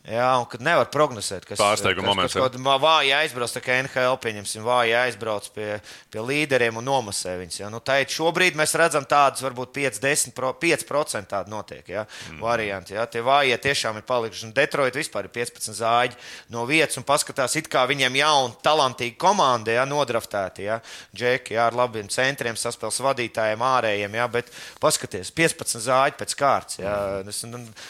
[0.04, 4.18] Jā, un kad nevar prognozēt, kas Pārsteiguma Kas, kaut kā vāji aizbrauc, tā kā NHL,
[4.20, 5.78] pieņemsim, vāji aizbrauc pie,
[6.12, 7.56] pie līderiem un nomasē viņus.
[7.62, 7.70] Ja?
[7.72, 12.02] Nu, tā ir šobrīd mēs redzam tādus, varbūt 5-10%, pro- 5% tādu notiek, ja?
[12.04, 12.42] mm.
[12.44, 12.92] varianti.
[12.98, 13.06] Ja?
[13.08, 14.44] Tie vājie tiešām ir palikuši.
[14.50, 16.20] Un Detroit vispār ir 15 zāģi
[16.52, 19.88] no vietas un paskatās, it kā viņiem jauna, talantīga komanda, ja?
[19.88, 20.82] nodraftēti, ja?
[21.16, 21.70] džeki, ja?
[21.70, 24.28] ar labiem centriem, saspēles vadītājiem, ārējiem, ja?
[24.28, 24.52] bet
[24.84, 26.82] paskaties, 15 zāģi pēc kārtas.
[26.84, 26.94] Ja?
[27.24, 27.40] Tas,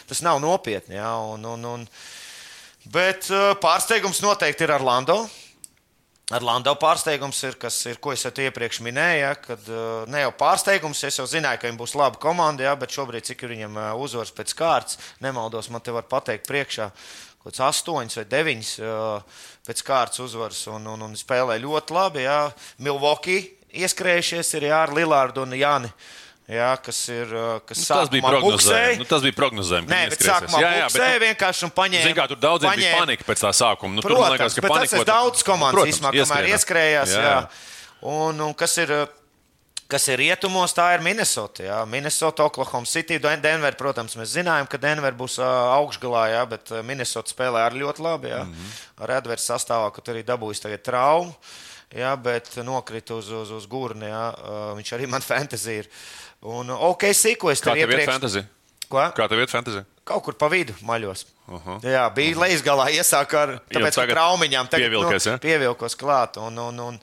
[0.07, 0.95] tas nav nopietni.
[0.95, 1.17] Ja?
[1.35, 1.87] Un, un, un,
[2.85, 5.23] Bet uh, pārsteigums noteikti ir Orlando.
[6.33, 10.23] Ar Landau pārsteigums ir, kas ir, ko es jau iepriekš minēju, ja, kad uh, ne
[10.23, 13.53] jau pārsteigums, es jau zināju, ka viņam būs laba komanda, ja, bet šobrīd, cik ir
[13.53, 16.89] viņam uh, uzvaras pēc kārtas, nemaldos, man te var pateikt priekšā,
[17.43, 22.25] kaut kāds astoņas vai deviņas uh, pēc kārtas uzvaras un, un, un spēlē ļoti labi.
[22.25, 22.39] Ja.
[22.81, 23.43] Milwaukee
[23.85, 25.93] ieskrējušies ir jā, ar Lilārdu un Jāni.
[26.45, 27.31] Jā, kas ir.
[27.65, 28.99] Kas nu, tas, bija prognozējums.
[29.01, 29.89] Nu, tas bija prognozējums.
[29.89, 32.05] Nē, bet sākumā jā, jā, bet, vienkārši un paņēma.
[32.05, 32.83] Zin, kā, tur daudziem paņēma.
[32.85, 33.97] bija panika pēc tā sākuma.
[33.97, 34.91] Nu, Protams, tur, liekas, bet panikot...
[34.91, 37.13] tas ir daudz komandas īstenībā, kamēr ieskrējās.
[37.17, 37.23] Jā.
[37.25, 37.39] Jā.
[38.13, 38.97] Un, un kas ir.
[39.85, 41.61] Kas ir rietumos, tā ir Minnesota.
[41.61, 41.75] Jā.
[41.85, 43.75] Minnesota, Oklahoma City, Denver.
[43.77, 48.31] Protams, mēs zinājām, ka Denver būs uh, augšgalā, jā, bet Minnesota spēlē arī ļoti labi.
[48.33, 48.41] Jā.
[48.47, 48.79] Mm -hmm.
[49.05, 51.35] Ar Edvards sastāvā, ka tur ir dabūjis tagad traumu,
[51.93, 54.09] jā, bet nokrita uz, uz, uz gurni.
[54.09, 54.25] Jā.
[54.33, 55.85] Uh, viņš arī man fantāzija ir.
[55.85, 58.11] Uh, Un OK, sīko es tev iepriekš.
[58.11, 58.43] Fantasy?
[58.89, 59.01] Ko?
[59.17, 59.81] Kā tev iet fantasy?
[60.05, 61.25] Kaut kur pa vidu maļos.
[61.47, 61.79] Uh -huh.
[61.81, 62.41] Jā, bija uh -huh.
[62.41, 64.67] lejas iesāka ar tāpēc, traumiņām.
[64.69, 65.37] Tagad pievilkos, nu, ja?
[65.37, 66.37] pievilkos klāt.
[66.37, 66.99] Un, un, un,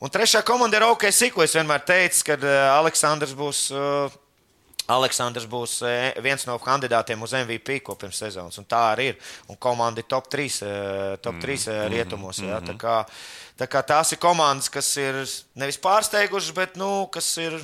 [0.00, 3.70] un trešā komanda ir OK, sīko es vienmēr teicu, ka uh, Aleksandrs būs.
[3.72, 4.12] Uh,
[4.88, 5.82] Aleksandrs būs
[6.22, 8.58] viens no kandidātiem uz MVP kopš sezonas.
[8.68, 9.16] Tā arī ir.
[9.48, 12.38] Un komanda ir top 3, top 3 mm, rietumos.
[12.38, 13.04] Mm, jā, tā kā,
[13.58, 15.14] tā kā tās ir komandas, kas ir
[15.54, 17.60] nevis pārsteigušas, bet nu, kas ir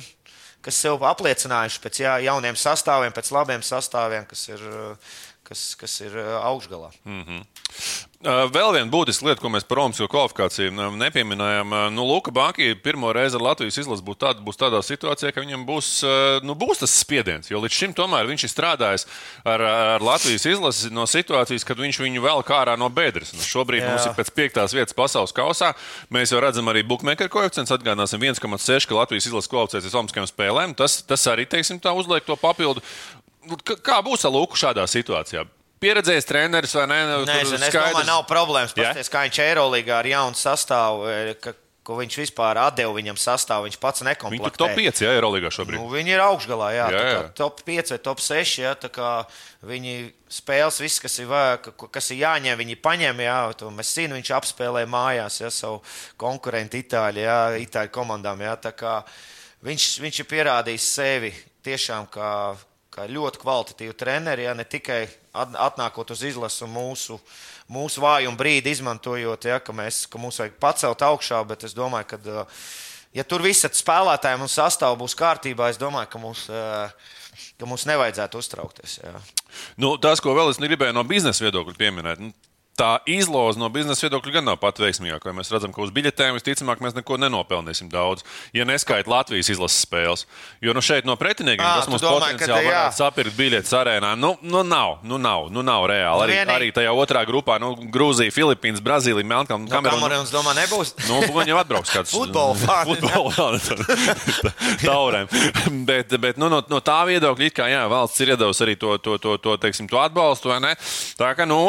[0.65, 4.63] kas sev apliecinājuši pēc jā, jauniem sastāviem, pēc labiem sastāviem, kas ir,
[5.45, 6.91] kas, kas ir augšgalā.
[7.05, 7.45] Mm -hmm.
[8.25, 11.73] Vēl viena būtiska lieta, ko mēs par Romas kvalifikāciju nepieminējām.
[11.93, 15.65] Nu, Luka Banki pirmo reizi ar Latvijas izlasi būs, tād, būs tādā situācijā, ka viņam
[15.67, 15.89] būs,
[16.41, 17.51] nu, būs tas spiediens.
[17.51, 19.05] Jo līdz šim tomēr viņš ir strādājis
[19.45, 23.29] ar, ar Latvijas izlasi no situācijas, kad viņš viņu vēl kā ārā no bedres.
[23.35, 23.91] Nu, šobrīd Jā.
[23.93, 25.75] mums ir pēc piektās vietas pasaules kausā.
[26.09, 27.73] Mēs jau redzam arī bookmaker koeficients.
[27.75, 30.73] Atgādināsim 1,6, ka Latvijas izlases kvalificēsies Olimpiskajām spēlēm.
[30.79, 32.81] Tas, tas arī, teiksim, tā uzliek to papildu.
[33.85, 35.45] Kā būs ar Luku šādā situācijā?
[35.83, 37.01] Pieredzējis treneris vai nē?
[37.11, 38.73] Nu, Nezinu, es domāju, nav problēmas.
[38.77, 41.07] Pasties, kā viņš Eirolandā ar jaunu sastāvu.
[41.11, 41.55] E, ka,
[41.85, 43.67] ko viņš vispār deva viņam sastāvā.
[43.67, 44.41] Viņš pats nekomplektē.
[44.41, 45.77] Viņš ir top 5, ja Eirolandā šobrīd.
[45.77, 47.19] Nu, viņi ir augšgalā, jā, jā, jā.
[47.37, 48.55] top 5 vai top 6.
[48.63, 48.73] Jā,
[49.69, 49.95] viņi
[50.39, 51.33] spēles, viss, kas ir,
[51.93, 53.21] kas ir jāņem, viņi paņem.
[53.27, 53.37] Jā,
[53.69, 55.83] mēs zinām, viņš apspēlē mājās jā, savu
[56.21, 58.41] konkurentu Itāļu, jā, Itāļu komandām.
[58.41, 58.57] Jā,
[59.65, 62.31] viņš, viņš ir pierādījis sevi tiešām kā
[62.95, 65.03] kā ļoti kvalitatīvi treneri, ja ne tikai
[65.35, 67.19] atnākot uz izlasu mūsu,
[67.71, 72.13] mūsu vājumu brīdi, izmantojot, ja, ka, mēs, ka mums vajag pacelt augšā, bet es domāju,
[72.13, 72.45] ka,
[73.15, 76.49] ja tur visi spēlētāji un sastāvs būs kārtībā, es domāju, ka mums.
[77.59, 78.93] Ka mums nevajadzētu uztraukties.
[78.99, 79.19] Jā.
[79.79, 82.31] Nu, tas, ko vēl es gribēju no biznesa viedokļa pieminēt, nu,
[82.75, 85.31] tā izloze no biznesa viedokļa gan nav pat veiksmīgākā.
[85.35, 90.25] Mēs redzam, ka uz biļetēm visticamāk mēs neko nenopelnīsim daudz, ja neskaita Latvijas izlases spēles.
[90.63, 94.13] Jo nu šeit no pretiniekiem tas mums domā, potenciāli varētu sapirkt biļetes arēnā.
[94.19, 96.27] Nu, nu nav, nu nav, nu nav reāli.
[96.27, 96.55] Arī, Vienī...
[96.57, 99.69] arī tajā otrā grupā, nu, Grūzija, Filipīnas, Brazīlija, Melnkalna.
[99.69, 100.95] Nu, Kamerūnas domā nebūs.
[101.05, 102.95] Nu, viņi jau atbrauks kāds futbola fani.
[104.81, 105.29] taurēm.
[105.87, 109.17] bet, bet nu, no, no tā viedokļa, kā jā, valsts ir iedavusi arī to, to,
[109.21, 110.73] to, to, teiksim, to atbalstu, vai ne?
[111.19, 111.59] Tā kā, nu,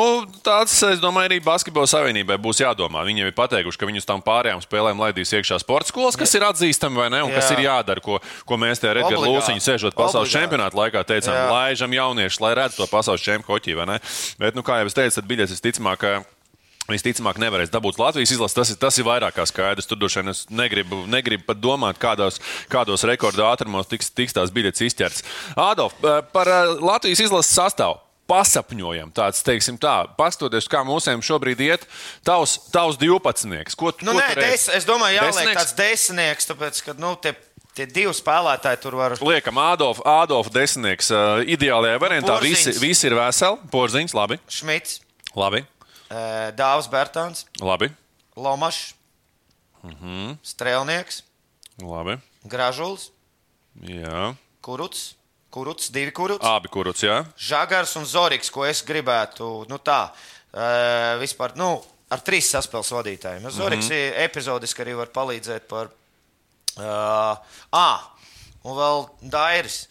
[0.46, 3.04] tāds es domāju, arī Basketbola savienībai būs jādomā.
[3.06, 6.32] Viņi jau ir pateikuši, ka viņi uz tām pārējām spēlēm laidīs iekšā sporta skolas, kas
[6.36, 7.40] ir atzīstami vai ne, un Jā.
[7.40, 10.40] kas ir jādara, ko, ko mēs te ar Edgars Lūsiņu sēžot pasaules Obligāti.
[10.40, 11.50] čempionāta laikā teicām, Jā.
[11.52, 13.98] laižam jauniešus, lai redz to pasaules čempionu hoķī, vai ne?
[14.40, 16.08] Bet, nu, kā jau es teicu, tad biļetes visticamāk.
[16.86, 18.54] Visticamāk, nevarēs dabūt Latvijas izlases.
[18.54, 19.88] Tas ir, tas ir vairāk kā skaidrs.
[19.90, 22.38] Tur droši vien es negribu, negribu pat domāt, kādos,
[22.70, 25.24] kādos rekorda ātrumos tiks, tiks tās biļetes izķertas.
[25.58, 25.98] Ādolf,
[26.30, 26.46] par
[26.78, 27.98] Latvijas izlases sastāvu
[28.30, 29.10] pasapņojam.
[29.16, 31.86] Tāds, teiksim, tā, paskatoties, kā mūsiem šobrīd iet,
[32.26, 33.76] tavs, tavs 12.
[33.78, 35.60] Ko, nu, ko nē, des, es domāju, jāliek desnieks?
[35.60, 37.36] tāds desmitnieks, tāpēc, ka, nu, te
[37.76, 39.14] Tie divi spēlētāji tur var.
[39.20, 41.10] Liekam, Ādolf, Ādolf desmitnieks.
[41.12, 42.62] Uh, ideālajā variantā Porziņš.
[42.72, 43.68] visi, visi ir veseli.
[43.68, 44.38] Porziņš, labi.
[44.48, 45.02] Šmits.
[45.36, 45.60] Labi.
[46.08, 47.44] Uh, Dāvs Bērtāns.
[47.60, 47.90] Labi.
[48.32, 48.94] Lomašs.
[49.82, 50.00] Uh mhm.
[50.00, 50.38] -huh.
[50.40, 51.20] Strēlnieks.
[51.84, 52.16] Labi.
[52.48, 53.10] Gražuls.
[53.84, 54.32] Jā.
[54.64, 55.15] Kuruts.
[55.56, 56.44] Kuruts, divi kuruts.
[56.44, 57.22] Abi kuruts, jā.
[57.40, 60.02] Žagars un Zoriks, ko es gribētu, nu tā,
[61.22, 61.78] vispār, nu,
[62.12, 63.40] ar trīs saspēles vadītājiem.
[63.40, 64.26] Nu, Zoriks mm -hmm.
[64.26, 65.88] epizodiski arī var palīdzēt par.
[66.76, 67.38] Uh,
[67.72, 68.04] ah,
[68.62, 69.86] un vēl Dairis.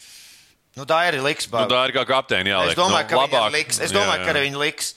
[0.75, 1.47] Nu, Dairi liks.
[1.47, 1.65] Bag.
[1.65, 2.75] Nu, Dairi kā kapteini jāliek.
[2.75, 3.51] Es domāju, nu, ka labāk.
[3.51, 3.79] liks.
[3.79, 4.33] Es domāju, jā, jā.
[4.33, 4.93] ka viņi liks.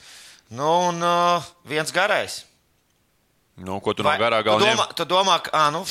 [0.49, 2.45] Nu, un uh, viens garais.
[3.55, 4.87] Nu, ko tu Vai, no garā galvā domā?
[4.93, 5.85] Tu domā, ka, ah, nu,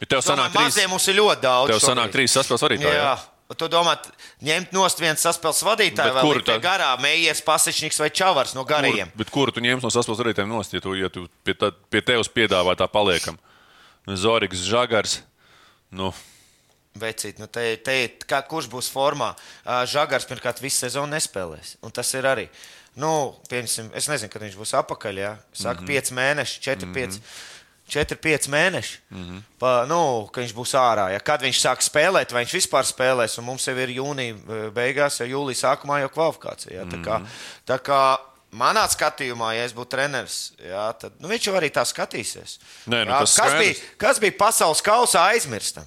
[0.00, 0.62] ja tev sanāk trīs.
[0.62, 1.74] Maziem mums ir ļoti daudz.
[1.74, 2.12] Tev sanāk šobrīd.
[2.12, 2.94] trīs saspēles vadītāji.
[2.94, 3.02] Jā.
[3.02, 3.31] jā.
[3.58, 3.96] Tu domā,
[4.44, 9.10] ņemt nost viens saspēles vadītāju, vai tā garā mējies pasičniks vai čavars no garajiem?
[9.10, 11.72] Kur, bet kuru tu ņemsi no saspēles vadītājiem nost, ja tu, ja tu pie, tā,
[11.92, 13.38] pie tevis piedāvā tā paliekam?
[14.06, 15.20] Zorigs, Žagars.
[15.92, 16.12] Nu.
[16.98, 17.96] Vecīt, nu te, te,
[18.28, 19.32] kā, kurš būs formā?
[19.88, 21.76] Žagars pirmkārt visu sezonu nespēlēs.
[21.84, 22.48] Un tas ir arī.
[22.92, 25.20] Nu, piemēram, es nezinu, kad viņš būs apakaļ.
[25.22, 25.32] Ja?
[25.52, 26.02] Saka, mm -hmm.
[26.02, 27.20] 5 mēneši, 4, mm -hmm.
[27.92, 28.16] 5.
[28.16, 29.42] 4-5 mēneši, mm -hmm.
[29.58, 31.10] pa, nu, ka viņš būs ārā.
[31.12, 34.68] Ja, kad viņš sāk spēlēt, vai viņš vispār spēlēs, un mums jau ir jūnija eh,
[34.72, 36.76] beigās, jau jūlijā sākumā jau kvalifikācija.
[36.80, 37.20] Ja, tā kā,
[37.66, 38.02] tā kā
[38.50, 42.58] manā skatījumā, ja es būtu treneris, ja, tad nu, viņš jau arī tā skatīsies.
[42.86, 45.84] Nē, nu, Ja, tas kas, bija, kas bija pasaules kausā aizmirstam?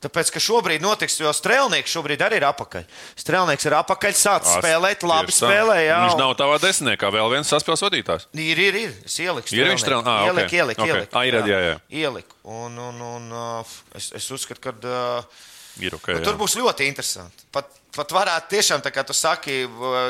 [0.00, 2.86] Tāpēc, ka šobrīd notiks, jo strēlnieks šobrīd arī ir apakaļ.
[3.20, 5.76] Strēlnieks ir apakaļ, sācis spēlēt, labi spēlē.
[5.84, 8.24] Jā, Viņš nav tavā desmitniekā, vēl viens saspēles vadītājs.
[8.32, 8.94] Ir, ir, ir.
[9.04, 9.52] Es ieliku.
[9.52, 10.32] Ir viņš strēl- ā, ok.
[10.32, 10.88] Ieliku, ieliku, Ok.
[10.94, 11.12] ieliku.
[11.20, 11.76] Ā, ir, jā, jā.
[12.04, 12.34] Ieliku.
[12.48, 13.28] Un, un, un
[13.94, 15.24] es, es uzskatu, ka uh,
[15.78, 16.08] Ir ok.
[16.18, 17.46] nu, tur būs ļoti interesanti.
[17.54, 19.62] Pat, pat varētu tiešām, kā tu saki,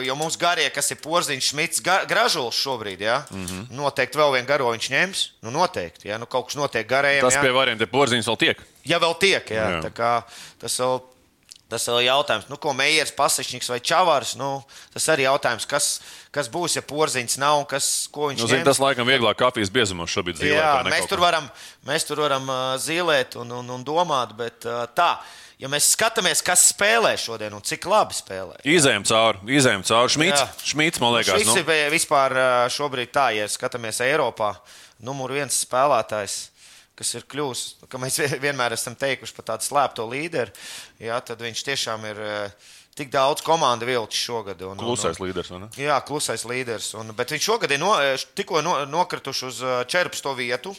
[0.06, 3.46] jo mums garie, kas ir porziņš, šmits, gražulis šobrīd, jā, mm.
[3.46, 3.68] -hmm.
[3.76, 5.22] noteikti vēl vienu garo viņš ņems.
[5.46, 7.24] Nu, noteikti, jā, nu, kaut kas notiek garējiem.
[7.26, 7.44] Tas jā.
[7.44, 8.66] pie variantiem porziņš vēl tiek.
[8.88, 9.94] Ja vēl tiek, jā, Jā.
[9.94, 10.12] kā,
[10.60, 11.00] tas vēl.
[11.70, 14.32] Tas ir jautājums, nu, ko Meijers, Pasečņiks vai Čavārs.
[14.34, 16.00] Nu, tas arī jautājums, kas,
[16.34, 18.66] kas būs, ja porziņš nav un kas, ko viņš Nu, zin, ņems.
[18.66, 20.40] tas laikam vieglāk kafijas biezumos šobrīd
[20.82, 21.46] ne mēs tur varam,
[21.86, 22.50] mēs tur varam
[22.82, 24.66] zīmēt un, un, un domāt, bet
[24.98, 25.12] tā,
[25.60, 28.60] ja mēs skatāmies, kas spēlē šodien un cik labi spēlē.
[28.68, 30.14] Izējām cauri, izējām cauri.
[30.16, 34.54] Šmīts, šmīts man liekas, Šis nu, ir bija vispār uh, šobrīd tā, ja skatāmies Eiropā,
[35.04, 36.40] numur viens spēlētājs.
[37.00, 40.52] Kas ir kļuvis, ka mēs vienmēr esam teikuši par tādu slēpto līderi,
[41.00, 42.68] jā, tad viņš tiešām ir uh,
[43.00, 44.60] tik daudz komandu vilcis šogad.
[44.66, 45.52] Un, un, klusais līderis.
[45.52, 45.70] vai ne?
[45.80, 46.92] Jā, klusais līderis.
[47.00, 47.94] Un, bet viņš šogad ir no,
[48.36, 50.30] tikko no, nokrituši uz ā, 14.
[50.38, 50.74] vietu.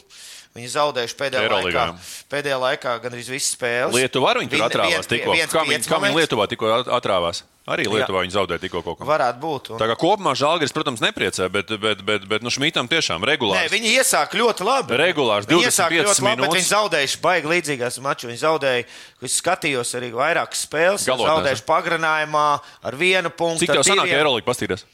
[0.52, 2.24] Viņi zaudējuši pēdējā Eirolīgā, laikā, jā.
[2.28, 3.94] pēdējā laikā gandrīz visas spēles.
[3.96, 5.32] Lietuva arī tur atrāvās tikko.
[5.48, 6.18] Kā viņi, kā viņi.
[6.18, 7.40] Lietuvā tikko atrāvās?
[7.72, 9.06] Arī Lietuvā viņi zaudēja tikko kaut ko.
[9.08, 9.70] Varētu būt.
[9.72, 9.80] Un...
[9.80, 13.70] Tā kā kopumā Žalgiris, protams, nepriecē, bet, bet, bet, bet nu, Šmītam tiešām Nē, regulāri.
[13.72, 14.98] viņi iesāka ļoti labi.
[14.98, 16.56] Regulārs, Viņi 25 iesāka ļoti labi, minūtes.
[16.58, 18.28] viņi zaudējuši baigi līdzīgās mačos.
[18.32, 18.88] Viņi zaudēja,
[19.24, 21.06] es skatījos arī vairākas spēles.
[21.06, 22.48] Galotnēs, zaudējuši pagrinājumā
[22.90, 23.62] ar vienu punktu.
[23.62, 24.10] Cik tev sanāk.
[24.10, 24.84] Eirolīga pastīties?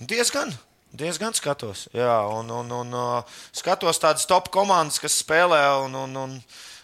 [0.00, 0.56] Diezgan.
[0.96, 1.86] Diezgan skatos.
[1.92, 5.60] Jā, un, un, un uh, skatos tādas top komandas, kas spēlē.
[5.84, 6.36] Un, un, un,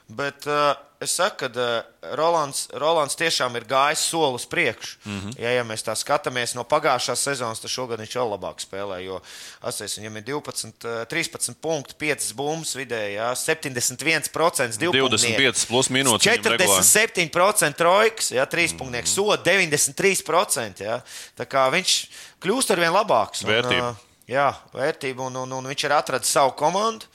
[0.09, 4.99] bet uh, es saku, ka uh, Rolands, Rolands tiešām ir gājis soli uz priekšu.
[5.05, 5.33] Mm -hmm.
[5.41, 9.01] ja, ja mēs tā skatāmies no pagājušās sezonas, tad šogad viņš vēl labāk spēlē.
[9.05, 9.21] Jo
[9.61, 16.27] atceries, viņam ir 12, uh, 13 punkti, 5 bumbas vidēji, jā, 71%, 25 plus minūtes.
[16.29, 16.85] viņam regulāri.
[16.85, 20.85] 47% trojkas, ja, 3 punktu soda, 93%.
[20.85, 21.01] Ja,
[21.37, 22.07] tā kā viņš
[22.41, 23.45] kļūst ar vien labāks.
[23.45, 23.89] Vērtība.
[23.89, 23.95] Un, ā,
[24.29, 27.07] jā, vērtība, un, un, un viņš ir atradis savu komandu.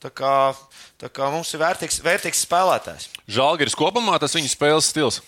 [0.00, 0.54] Tā kā,
[1.00, 3.08] tā kā mums ir vērtīgs, vērtīgs spēlētājs.
[3.30, 5.20] Žalgiris kopumā tas viņa spēles stils.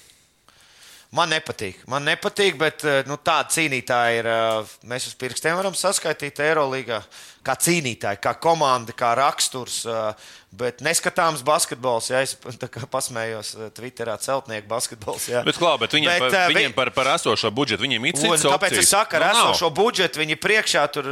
[1.12, 1.82] Man nepatīk.
[1.92, 4.28] Man nepatīk, bet eh, nu, tāda cīnītāja ir.
[4.32, 7.02] eh, Mēs uz pirkstiem varam saskaitīt Eirolandā.
[7.42, 9.84] Kā cīnītāji, kā komanda, kā raksturs.
[9.86, 10.14] eh,
[10.52, 12.34] Bet neskatāms basketbols, ja es
[12.94, 15.24] pasmējos eh, Twitterā, celtnieku basketbols.
[15.32, 15.40] Jā.
[15.46, 18.20] Bet, klā, bet viņiem, Bet, par, viņiem vi- par, par esošo budžetu viņiem ir Un,
[18.36, 18.44] cits.
[18.44, 19.54] tāpēc es saku, ar Nu, nav.
[19.54, 21.08] esošo budžetu viņi priekšā tur,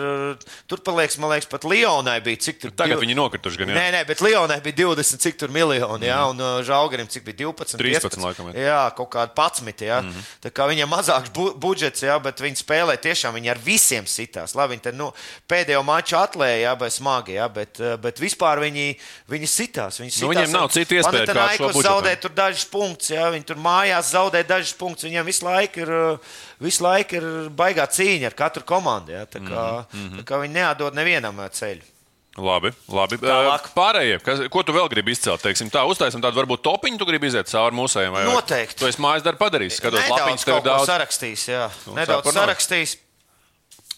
[0.68, 2.70] tur paliekas, man liekas, pat Lionai bija cik tur.
[2.76, 3.68] Tagad div- viņi nokrituši gan.
[3.72, 3.74] jā.
[3.80, 7.36] Nē, nē, bet Lionai bija 20, cik tur miljoni, jā, un uh, Žalgarim cik bija
[7.48, 8.52] 12, 13 15, laikam.
[8.52, 10.02] Jā, kaut kāda 11, jā.
[10.04, 10.28] Mm -hmm.
[10.44, 14.54] Tā kā viņam mazāks bu budžets, jā, bet viņi spēlē tiešām, viņi ar visiem sitās.
[14.54, 15.12] Labi, viņi te, nu,
[15.48, 18.86] pēdējo maču atlēja, jā, bet smagi, jā, bet, uh, bet vispār viņi,
[19.30, 20.00] viņi sitās.
[20.02, 21.88] Viņi Nu, viņiem sitās nav citu iespēju kā ar šo Panathinaikos budžetu.
[21.88, 25.04] zaudē tur dažus punktus, jā, viņi tur mājās zaudē dažus punktus.
[25.10, 26.18] Viņiem visu laiku ir, uh,
[26.60, 29.12] visu laiku ir baigā cīņa ar katru komandu.
[29.12, 30.18] Jā, tā kā, mm -hmm.
[30.20, 31.82] tā kā viņi neatdod nevienam uh, ceļu.
[32.38, 33.16] Labi, labi.
[33.18, 33.64] Tālāk.
[33.74, 35.42] Pārējie, kas, ko tu vēl gribi izcelt?
[35.42, 38.12] Teiksim, tā, uztaisim tādu varbūt topiņu, tu gribi iziet cauri mūsējiem.
[38.12, 38.78] vai- Noteikti.
[38.78, 39.76] Tu esi mājas darbu padarījis.
[39.80, 40.86] Skatos, Nedaudz lapiņas tev daudz.
[40.88, 41.44] sarakstījis.
[41.48, 41.70] Jā.
[41.86, 42.96] Nu, Nedaudz par sarakstījis.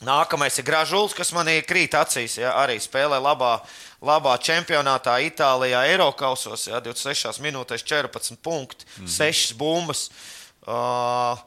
[0.03, 2.37] Nākamais ir Gražulis, kas manī krīt acīs.
[2.41, 3.55] Jā, arī spēlē labā,
[4.03, 6.67] labā čempionātā Itālijā, Eiropausos.
[6.73, 9.11] 26 minūtēs 14 punkti, mm.
[9.15, 10.09] 6 bumbas.
[10.63, 11.39] Uh,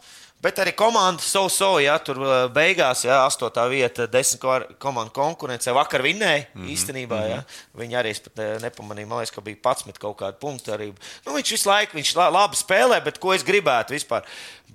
[0.46, 3.50] Bet arī komanda savu savu, ja tur uh, beigās, ja 8.
[3.72, 6.74] vieta, 10 ko- komandu konkurencē, vakar vinnēja mm -hmm.
[6.76, 7.20] īstenībā.
[7.30, 7.40] Ja.
[7.78, 10.70] Viņi arī pat ne- nepamanīja, man liekas, ka bija 11 kaut kādi punkti.
[10.72, 10.94] Arī.
[11.26, 14.22] Nu, viņš visu laiku viņš la- labi spēlē, bet ko es gribētu vispār?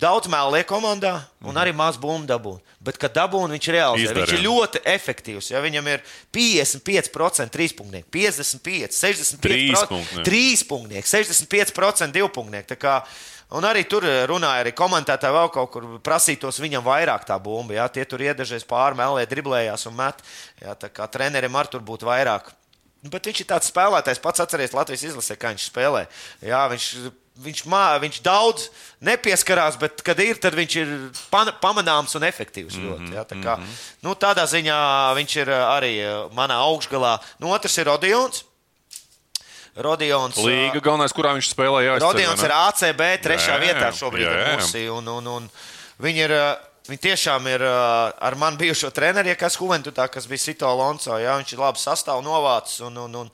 [0.00, 2.60] Daudz mēlu liek komandā un arī maz bumbu dabūna.
[2.80, 4.02] Bet, kad dabūna, viņš realizē.
[4.02, 5.50] Izdara, Viņš ir ļoti efektīvs.
[5.50, 5.60] Ja.
[5.60, 6.00] Viņam ir
[6.32, 10.24] 55% trīspunktiņu, 55, 65%, Trīspunktnieki.
[10.24, 12.66] trīspunktnieki, 65% divpunktnieki.
[12.74, 13.02] Tā kā-
[13.58, 17.74] Un arī tur runāja, arī komentētāji vēl kaut kur prasītos viņam vairāk tā bumba.
[17.74, 20.22] Jā, tie tur iedažies pārmēlē, driblējās un met.
[20.62, 22.52] Jā, tā kā trenerim ar tur būtu vairāk.
[23.10, 26.02] Bet viņš ir tāds spēlētājs, pats atceries Latvijas izlasē, kā viņš spēlē.
[26.44, 26.88] Jā, viņš,
[27.46, 28.66] viņš, mā, viņš daudz
[29.08, 30.92] nepieskarās, bet, kad ir, tad viņš ir
[31.32, 32.76] pamanāms un efektīvs.
[32.76, 33.56] Ļoti, jā, tā kā,
[34.04, 34.76] nu, tādā ziņā
[35.16, 37.16] viņš ir arī uh, manā augšgalā.
[37.40, 38.44] Nu, otrs ir Rodions.
[39.84, 41.84] Rodions Līga galvenais, kurā viņš spēlē.
[41.86, 42.56] Jā, es ceru, Rodions ir?
[42.56, 44.88] ACB trešā Jā, vietā šobrīd Jā, jā.
[44.94, 45.46] Un, un, un
[46.02, 46.34] viņi ir,
[46.88, 51.14] viņi tiešām ir ar mani bijušo treneri, kas Huventutā, kas bija Sito Alonso.
[51.20, 53.30] Jā, viņš ir labi sastāvs novācis un, un, un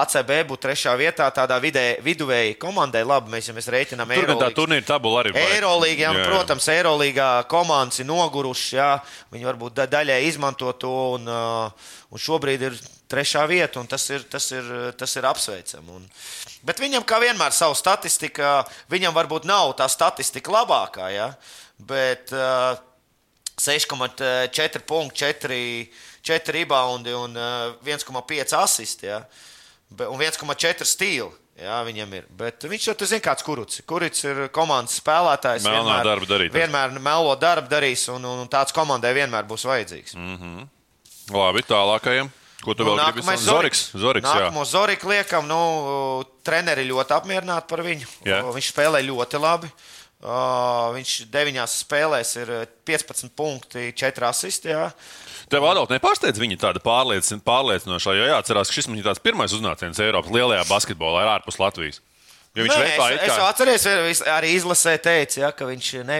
[0.00, 3.02] ACB būtu trešā vietā tādā vidē, viduvēji komandai.
[3.08, 5.40] Labi, mēs, ja mēs rēķinām Tur gan tā turnīra tabula arī ir.
[5.56, 6.28] Eirolīga, jā, jā, jā.
[6.30, 12.78] protams, Eirolīgā komandas ir nogurušas, viņi varbūt da daļai izmanto to un, un šobrīd ir
[13.08, 14.68] trešā vieta, un tas ir, tas ir,
[14.98, 15.96] tas ir apsveicami.
[15.96, 16.04] Un,
[16.66, 18.44] bet viņam, kā vienmēr, savu statistiku,
[18.92, 21.32] viņam varbūt nav tā statistika labākā, ja?
[21.78, 22.76] bet uh,
[23.58, 25.58] 6,4 punkti, 4,
[26.26, 29.22] 4 rebound un uh, 1,5 asisti ja?
[30.08, 31.30] un 1,4 stili.
[31.58, 32.26] Jā, viņam ir.
[32.38, 33.80] Bet viņš jau zina, kāds kurts.
[33.88, 35.64] Kurts ir komandas spēlētājs.
[35.66, 36.52] Melnā vienmēr, darba darīt.
[36.54, 40.14] Vienmēr melo darbu darīs, un, un tāds komandai vienmēr būs vajadzīgs.
[40.14, 40.68] Mm -hmm.
[41.34, 42.30] Labi, tālākajam.
[42.64, 43.44] Ko tu nu, vēl gribi teikt?
[43.46, 43.84] Zoriks.
[43.94, 45.60] Zoriks Nākamo Zoriku liekam, nu,
[46.46, 48.08] treneri ļoti apmierināti par viņu.
[48.26, 48.42] Jā.
[48.54, 49.70] Viņš spēlē ļoti labi.
[50.18, 52.50] Uh, viņš deviņās spēlēs ir
[52.90, 54.72] 15 punkti, 4 asisti.
[54.72, 54.88] Jā.
[55.48, 60.34] Tev Adolf nepārsteidz viņa tāda pārliecinoša, jo jāatcerās, ka šis ir tāds pirmais uznāciens Eiropas
[60.34, 62.02] lielajā basketbolā ar ārpus Latvijas.
[62.58, 63.08] Jo viņš Nē, es, kā...
[63.28, 66.18] es atceros, arī izlasē teica, ja, ka viņš ne,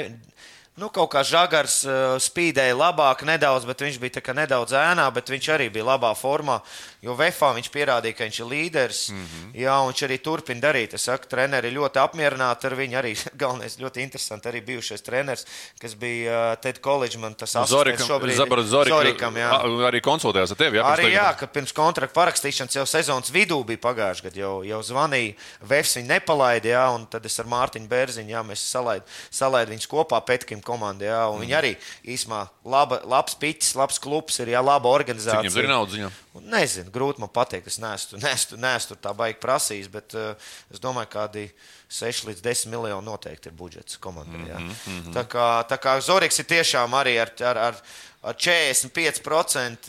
[0.78, 5.48] Nu, kaut kā žagars uh, spīdēja labāk, nedaudz, bet viņš bija nedaudz ēnā, bet viņš
[5.56, 6.60] arī bija labā formā.
[7.02, 9.00] Jo Vēfā viņš pierādīja, ka viņš ir līderis.
[9.10, 9.48] Mm -hmm.
[9.58, 10.94] Jā, un viņš arī turpina darīt.
[10.94, 12.98] Es saku, treneri ļoti apmierināti ar viņu.
[12.98, 13.12] Arī
[13.42, 15.46] galvenais, ļoti interesanti, arī bijušais treneris,
[15.80, 17.18] kas bija uh, Ted College.
[17.18, 19.36] Man tas asistents šobrīd ir Zorikam.
[19.36, 19.50] Jā.
[19.90, 20.78] Arī konsultējās ar tevi.
[20.78, 24.38] Jā, arī jā, ka pirms kontrakta parakstīšanas jau sezonas vidū bija pagājuši gadu.
[24.38, 25.34] Jau, jau zvanīja,
[25.68, 29.90] Vēfs viņu nepalaida, jā, un tad es ar Mārtiņu Bērziņu, jā, mēs salaid, salaid viņus
[29.90, 31.08] kopā Petkim komandā.
[31.08, 31.42] Jā, mm.
[31.44, 31.72] viņi arī
[32.14, 35.48] īsumā laba, labs piķis, labs klubs, ir jā, laba organizācija.
[35.48, 36.20] Viņam ir naudas?
[36.38, 37.70] Nezinu, grūti man pateikt.
[37.72, 41.48] Es neesmu, neesmu, neesmu tā baigi prasījis, bet uh, es domāju, kādi
[41.88, 44.44] 6 līdz 10 miljoni noteikti ir budžets komandai.
[44.44, 45.12] Mm -hmm.
[45.14, 47.74] Tā kā, tā kā Zorigs ir tiešām arī ar, ar, ar,
[48.22, 49.88] ar 45%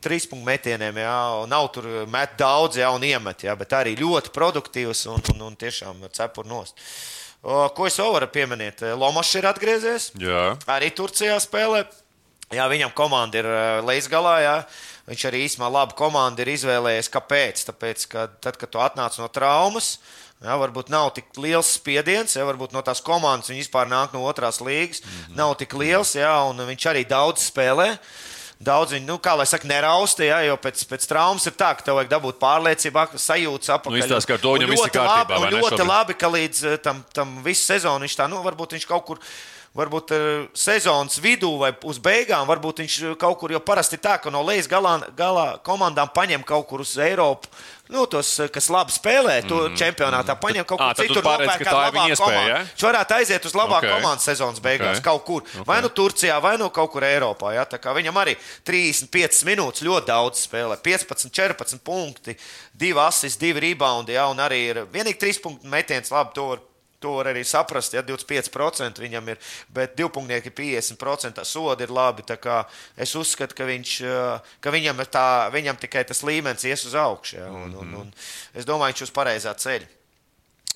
[0.00, 0.96] trīspunktu metieniem.
[0.96, 5.42] Jā, nav tur met daudz, jā, un iemet, jā, bet arī ļoti produktīvs un, un,
[5.42, 6.74] un tiešām cepur nost.
[7.46, 8.82] Ko es vēl varu pieminēt?
[8.98, 10.10] Lomašs ir atgriezies.
[10.18, 10.56] Jā.
[10.66, 11.84] Arī Turcijā spēlē.
[12.54, 13.48] Jā, viņam komanda ir
[13.86, 14.36] lejas galā.
[14.42, 14.56] Jā.
[15.06, 17.10] Viņš arī īstenībā labu komandu ir izvēlējies.
[17.14, 17.62] Kāpēc?
[17.68, 19.96] Tāpēc, ka tad, kad tu atnāc no traumas,
[20.44, 24.20] Ja, varbūt nav tik liels spiediens, ja varbūt no tās komandas viņš vispār nāk no
[24.28, 25.00] otrās līgas.
[25.00, 25.36] Mm -hmm.
[25.38, 27.96] Nav tik liels, ja, un viņš arī daudz spēlē.
[28.56, 31.84] Daudz viņi, nu, kā lai saka, nerausta, ja, jo pēc, pēc traumas ir tā, ka
[31.84, 33.92] tev vajag dabūt pārliecību, sajūtas apakšā.
[33.92, 35.40] Nu, izstās, ka to viņam ir kārtībā.
[35.42, 38.88] Labi, ļoti labi, ka līdz eh, tam, tam visu sezonu viņš tā, nu, varbūt viņš
[38.88, 39.20] kaut kur
[39.76, 40.24] varbūt uh,
[40.56, 44.68] sezonas vidū vai uz beigām, varbūt viņš kaut kur jau parasti tā, ka no lejas
[44.70, 47.50] galā, galā komandām paņem kaut kur uz Eiropu.
[47.88, 49.76] Nu, tos, eh, kas labi spēlē, to mm -hmm.
[49.78, 52.48] čempionātā paņem kaut kur citur, nopērk kādu labāku komandu.
[52.48, 52.58] Ja?
[52.74, 53.94] Viņš varētu aiziet uz labāku okay.
[53.94, 55.04] komandu sezonas beigās, okay.
[55.04, 55.42] kaut kur.
[55.42, 55.66] Okay.
[55.66, 57.54] Vai nu Turcijā, vai nu kaut kur Eiropā.
[57.54, 57.64] Ja?
[57.94, 60.76] Viņam arī 35 minūtes ļoti daudz spēlē.
[60.82, 62.36] 15, 14 punkti,
[62.74, 64.26] 2 asis, 2 rebound, ja?
[64.26, 66.10] un arī ir vienīgi 3 punktu metiens.
[66.10, 66.58] Labi, to var
[67.04, 69.40] To var arī saprast, ja 25% viņam ir,
[69.72, 72.24] bet divpunktnieki 50% sodi ir labi.
[72.96, 77.36] Es uzskatu, ka, viņš, eh, ka viņam, tā, viņam tikai tas līmenis ies uz augšu.
[77.36, 78.12] Ja, un, un, un
[78.54, 79.92] es domāju, viņš uz pareizā ceļa.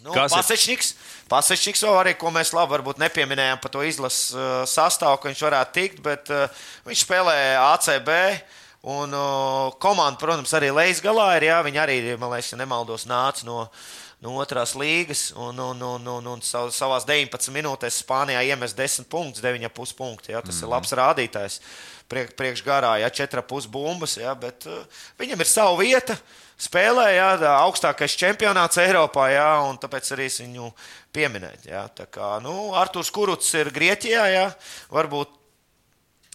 [0.00, 0.94] Nu, Pasečniks,
[1.28, 5.42] Pasečniks vēl arī, ko mēs labi varbūt nepieminējām par to izlases uh, sastāvu, ka viņš
[5.44, 8.12] varētu tikt, bet uh, viņš spēlē ACB.
[8.90, 11.50] Un uh, komanda, protams, arī lejas galā ir.
[11.50, 15.80] Jā, viņi arī, man liekas, ja nemaldos, nāca no, uh, no otrās līgas un, un,
[15.83, 20.28] un, un, un savā 19 minūtēs Spānijā iemest 10 punktus, 9,5 punktus.
[20.28, 20.62] Ja, tas mm -hmm.
[20.62, 20.74] ir mhm.
[20.74, 21.61] labs rādītājs
[22.11, 24.85] priek, priekš garā, ja 4,5 bumbas, ja, bet uh,
[25.18, 26.18] viņam ir sava vieta.
[26.61, 30.66] Spēlē, jā, augstākais čempionāts Eiropā, jā, un tāpēc arī viņu
[31.12, 31.62] pieminēju.
[31.70, 34.44] Jā, tā kā nu, Arthurs Kuruts ir Grieķijā, jā,
[34.92, 35.33] varbūt,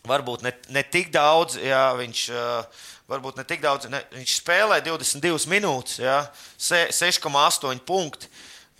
[0.10, 2.65] varbūt ne, ne tik daudz, jā, viņš uh,
[3.12, 3.89] varbūt ne tik daudz.
[3.91, 6.22] Ne, viņš spēlē 22 minūtes, ja,
[6.60, 8.32] 6,8 punkti.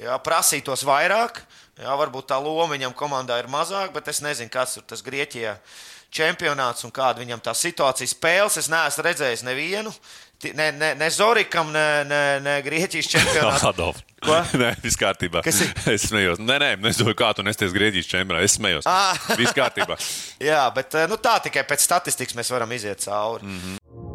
[0.02, 1.40] Ja, prasītos vairāk,
[1.80, 5.56] ja, varbūt tā loma viņam komandā ir mazāka, bet es nezinu, kas ir tas Grieķijā
[6.16, 8.60] čempionāts un kāda viņam tā situācija spēles.
[8.60, 9.94] Es neesmu redzējis nevienu.
[10.54, 13.72] Ne, ne, ne Zorikam, ne, ne, ne Grieķijas čempionātā.
[14.26, 14.36] Ko?
[14.62, 15.44] Nē, viss kārtībā.
[15.46, 15.72] Kas ir?
[15.96, 16.42] Es smējos.
[16.44, 18.50] Nē, nē, nezinu, kā tu nesties Grieķijas čempionātā.
[18.50, 18.90] Es smējos.
[18.90, 19.16] Ah.
[19.40, 19.98] Viss kārtībā.
[20.44, 23.46] Jā, bet nu, tā tikai pēc statistikas mēs varam iziet cauri.
[23.48, 24.14] Mm -hmm.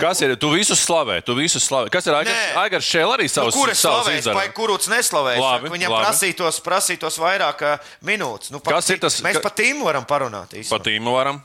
[0.00, 0.36] Kas ir?
[0.36, 1.90] Tu visus slavē, tu visus slavē.
[1.90, 2.84] Kas ir Aigars?
[2.86, 4.34] Šēl arī Nu, savus, kur es savus slavēju, izdara.
[4.34, 5.40] vai kurš neslavēju?
[5.40, 6.04] Labi, Viņam labi.
[6.06, 8.50] prasītos, prasītos vairāk ā, minūtes.
[8.50, 10.50] Nu, Kas ir tas- Mēs ka- par tīmu varam parunāt.
[10.54, 10.68] īstenībā.
[10.70, 11.42] Pa tīmu varam.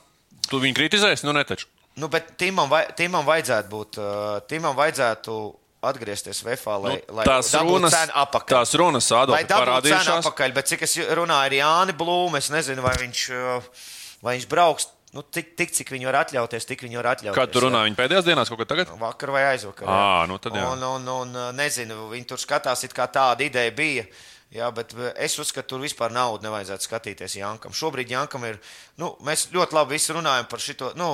[0.49, 1.23] Tu viņu kritizēsi?
[1.23, 1.65] Nu, netaču.
[1.97, 7.25] Nu, bet Timam, vai, Timam vajadzētu būt, uh, Timam vajadzētu atgriezties VFā, lai, Nu, lai
[7.25, 8.47] tās runas, apakaļ.
[8.47, 10.23] tās runas cenu parādījušās.
[10.23, 13.61] apakaļ, bet cik es runāju ar Jāni Blūmu, es nezinu, vai viņš, uh,
[14.21, 14.87] vai viņš brauks.
[15.17, 17.39] Nu, tik, tik, cik viņi var atļauties, tik viņi var atļauties.
[17.39, 18.91] Kad tu runā viņa pēdējās dienās, kaut kā tagad?
[19.01, 19.89] Vakar vai aizvakar.
[19.89, 19.95] jā.
[19.97, 20.67] Ā, nu tad jā.
[20.69, 24.03] un, un, un uh, nezinu, viņi tur skatās, it kā tāda ideja bija.
[24.53, 27.73] Jā, bet uh, es uzskatu, tur vispār naudu nevajadzētu skatīties Jankam.
[27.73, 28.61] Šobrīd Jankam ir,
[29.01, 31.09] nu, mēs ļoti labi runājam par šito, nu,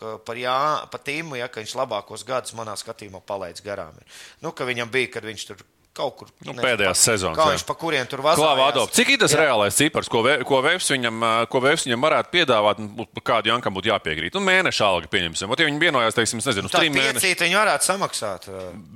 [0.00, 0.56] ka par, Jā,
[0.88, 4.00] par tīmu, ja, ka viņš labākos gadus manā skatījumā palaidis garām.
[4.40, 5.60] Nu, ka viņam bija, kad viņš tur
[5.92, 6.28] kaut kur.
[6.44, 7.54] Nu, pēdējās pa- sezonas, Kā jā.
[7.56, 8.40] viņš pa kuriem tur vazājās.
[8.40, 9.40] Klāva Adolf, cik ir tas Jā.
[9.44, 11.20] reālais cipars, ko, Ve- ko Vēfs viņam,
[11.52, 12.80] ko Vēfs viņam varētu piedāvāt,
[13.14, 14.32] par kādu Jankam būtu jāpiekrīt?
[14.34, 15.50] Nu, mēneša alga, pieņemsim.
[15.52, 18.48] Ot, ja viņi vienojās, teiksim, es nezinu, uz trim mēnešiem, piecīti viņi varētu samaksāt.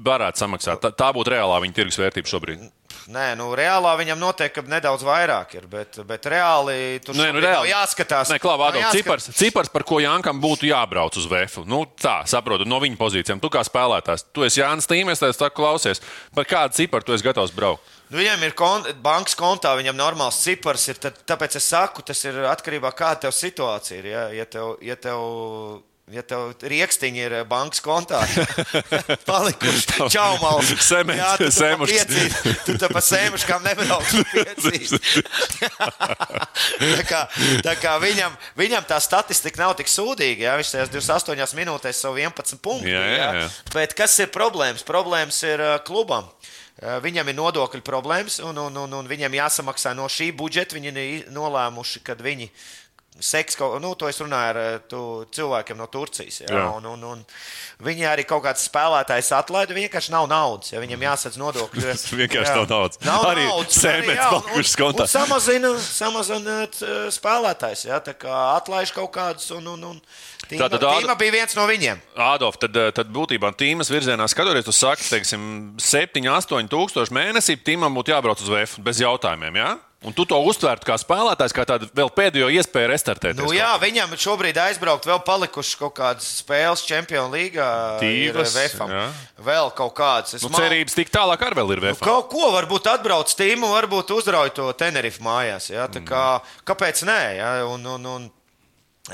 [0.03, 0.81] varētu samaksāt.
[0.81, 2.71] Tā, tā būtu reālā viņa tirgus vērtība šobrīd.
[3.07, 7.71] Nē, nu, reālā viņam noteikti nedaudz vairāk ir, bet, bet reāli tur Nē, nu, reāli.
[7.71, 8.33] jāskatās.
[8.33, 11.63] Nē, Adolf, jāskat- cipars, cipars, par ko Jankam būtu jābrauc uz Vēfu.
[11.71, 13.41] Nu, tā, saprotu, no viņa pozīcijām.
[13.41, 16.01] Tu kā spēlētājs, tu esi Jānis Tīmēs, tad tā klausies.
[16.35, 17.83] Par kādu ciparu tu esi gatavs braukt?
[18.11, 20.95] Nu, viņam ir kon bankas kontā, viņam normāls cipars ir.
[20.99, 24.07] Tad, tāpēc es saku, tas ir atkarībā no tā, kāda tev situācija ir.
[24.11, 25.83] Ja, ja tev, ja tev,
[26.15, 28.21] ja tev riekstiņi ir bankas kontā,
[29.31, 30.69] palikuši čaumals.
[30.87, 32.13] Semens, Jā, tu semuškas.
[32.13, 34.07] piecīt, tu tā pa sēmuškām nebrauc.
[36.97, 37.21] tā kā,
[37.67, 40.41] tā kā viņam, viņam tā statistika nav tik sūdīga.
[40.47, 42.91] Jā, viņš tajās 28 minūtēs savu 11 punktu.
[42.93, 43.49] Jā, jā, jā.
[43.75, 44.87] Bet kas ir problēmas?
[44.87, 46.25] Problēmas ir uh, klubam.
[46.31, 46.35] Uh,
[46.77, 50.77] Viņam ir nodokļu problēmas, un, un, un, un viņam jāsamaksā no šī budžeta.
[50.77, 52.51] Viņi ir nolēmuši, ka viņi
[53.21, 55.01] seks nu, to es runāju ar uh, tu,
[55.33, 56.43] cilvēkiem no Turcijas.
[56.45, 56.67] Jā, Jā.
[56.77, 57.25] un, un, un
[57.87, 59.73] viņi arī kaut kāds spēlētājs atlaida.
[59.77, 60.73] Viņam vienkārši nav naudas.
[60.75, 61.85] Ja viņam jāsadz nodokļi.
[61.87, 62.57] Tas vienkārši Jā.
[62.61, 63.01] nav naudas.
[63.07, 65.07] Nav Arī palikušas un- kontā.
[65.11, 67.87] Samazina, samazina uh, spēlētājs.
[67.89, 69.49] Ja, tā kā atlaiž kaut kādus.
[69.57, 70.01] Un, un, un,
[70.51, 72.01] tīma, Āda- tīma bija viens no viņiem.
[72.17, 77.57] Ādolf, tad, eh, tad būtībā tīmas virzienā skatoties, tu saki, teiksim, 7, 8 tūkstoši mēnesī
[77.67, 79.57] tīmam būtu jābrauc uz VF bez jautājumiem.
[79.63, 79.77] Ja?
[80.05, 83.39] Un tu to uztvērtu kā spēlētājs, kā tādu vēl pēdējo iespēju restartēt.
[83.41, 87.57] Nu, jā, viņam šobrīd aizbraukt vēl palikušas kaut kādas spēles Champions League.
[88.93, 89.07] Jā.
[89.49, 90.35] Vēl kaut kādas.
[90.37, 92.01] Es Nu, mal- cerības tik tālāk arī vēl ir Nu, VF.
[92.05, 95.71] kaut ko varbūt atbrauc tīmu, varbūt uzrauj to Tenerife mājās.
[95.73, 95.89] Ja?
[95.89, 97.37] Tā Kā, kāpēc nē?
[97.41, 97.65] Ja?
[97.67, 98.31] Un, un, un,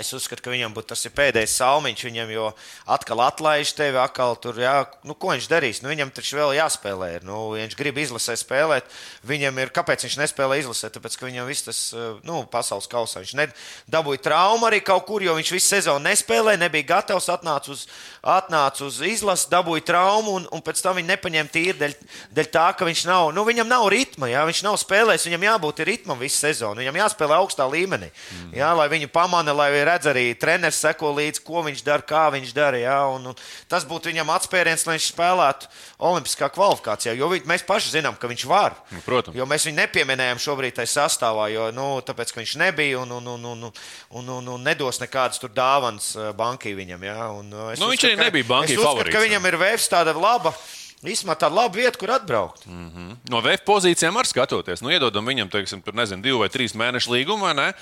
[0.00, 2.46] Es uzskatu, ka viņam būtu tas ir pēdējais salmiņš, viņam jau
[2.94, 5.82] atkal atlaiž tevi, atkal tur, jā, nu, ko viņš darīs.
[5.84, 7.10] Nu, viņam taču vēl jāspēlē.
[7.18, 7.26] Ir.
[7.28, 8.88] Nu, ja viņš grib izlasē spēlēt,
[9.28, 10.88] viņam ir, kāpēc viņš nespēlē izlasē?
[10.94, 13.52] Tāpēc, ka viņam viss tas, eh, nu, pasaules kausā, viņš
[13.92, 17.84] dabūja traumu arī kaut kur, jo viņš visu sezonu nespēlēja, nebija gatavs, atnāca uz,
[18.24, 21.98] atnāca uz izlasi, dabūja traumu, un, un pēc tam viņi nepaņēma tīri dēļ,
[22.32, 25.84] dēļ tā, ka viņš nav, nu, viņam nav ritma, jā, viņš nav spēlējis, viņam jābūt
[25.84, 28.56] ritmam visu sezonu, viņam jāspēlē augstā līmenī, mm.
[28.56, 32.52] jā, lai viņu pamana, lai redz arī treneris seko līdzi, ko viņš dara, kā viņš
[32.56, 33.36] dara, jā, un, un
[33.70, 35.70] tas būtu viņam atspēriens, lai viņš spēlētu
[36.02, 38.76] olimpiskā kvalifikācijā, jo vi, mēs paši zinām, ka viņš var.
[38.90, 39.36] Nu, protams.
[39.38, 43.48] Jo mēs viņu nepieminējām šobrīd tajā sastāvā, jo, nu, tāpēc, viņš nebija un, un, un,
[43.52, 43.64] un,
[44.10, 47.08] un, un, un nedos nekādas tur dāvanas eh, bankai viņam.
[47.08, 49.50] Jā, un, eh, Nu, viņš uzskatu, arī ka- nebija bankai es uzskatu, favorīts, ka viņam
[49.52, 50.54] ir vērs tāda laba.
[51.02, 52.62] Īsumā tāda laba vieta, kur atbraukt.
[52.70, 53.16] Mm.
[53.26, 54.84] No VF pozīcijām var skatoties.
[54.84, 57.72] Nu, iedodam viņam, teiksim, tur, nezinu, divu vai trīs mēnešu līgumu, ne?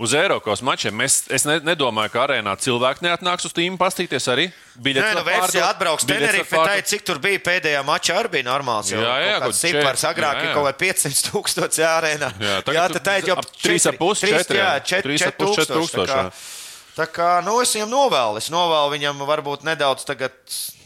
[0.00, 0.94] Uz Eiropas mačiem.
[0.96, 4.46] Mēs, es ne, nedomāju, ka arēnā cilvēki neatnāks uz tīmu pastīties arī.
[4.48, 8.48] Nē, Biļetes nu, pārdot, jau atbrauks Tenerife, tā, cik tur bija pēdējā mačā, arī bija
[8.48, 8.94] normāls.
[8.94, 10.56] Jā, jā, kāds čet- cipars agrāk jā, ir jā.
[10.56, 12.32] kaut vai 500 tūkstoši ārēnā.
[12.40, 14.84] Jā, jā tad tā ir jau ap trīs ap pus, trīs- četri, jā, jā.
[14.94, 16.96] čet- Trīs ap četri pus, četri tūkstoši, tā tūkstoši, kā- jā.
[16.96, 20.32] Tā kā, nu, es viņam novēlu, es novēlu viņam varbūt nedaudz tagad,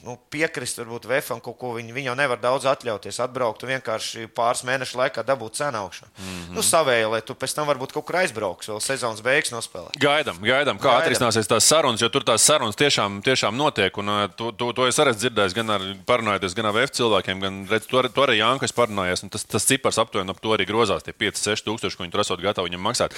[0.05, 1.73] nu, piekrist, varbūt Vēfam kaut ko.
[1.79, 6.07] Viņi, viņi jau nevar daudz atļauties, atbraukt un vienkārši pāris mēnešu laikā dabūt cenu augšā.
[6.07, 6.25] Mm.
[6.25, 6.55] -hmm.
[6.57, 9.99] Nu, savēja, lai tu pēc tam varbūt kaut kur aizbrauks, vēl sezonas beigas nospēlēt.
[10.01, 11.03] Gaidām, gaidām, kā Gaidām.
[11.03, 13.99] atrisināsies tās sarunas, jo tur tās sarunas tiešām, tiešām notiek.
[13.99, 16.91] Un, uh, to, to, to es arī esmu dzirdējis, gan ar, parunājoties gan ar VF
[17.01, 19.23] cilvēkiem, gan redz, to, to arī Jānis parunājās.
[19.25, 22.21] un Tas, tas cipars aptuveni ap to arī grozās, tie 5-6 tūkstoši, ko viņi tur
[22.21, 23.17] esot gatavi viņam maksāt.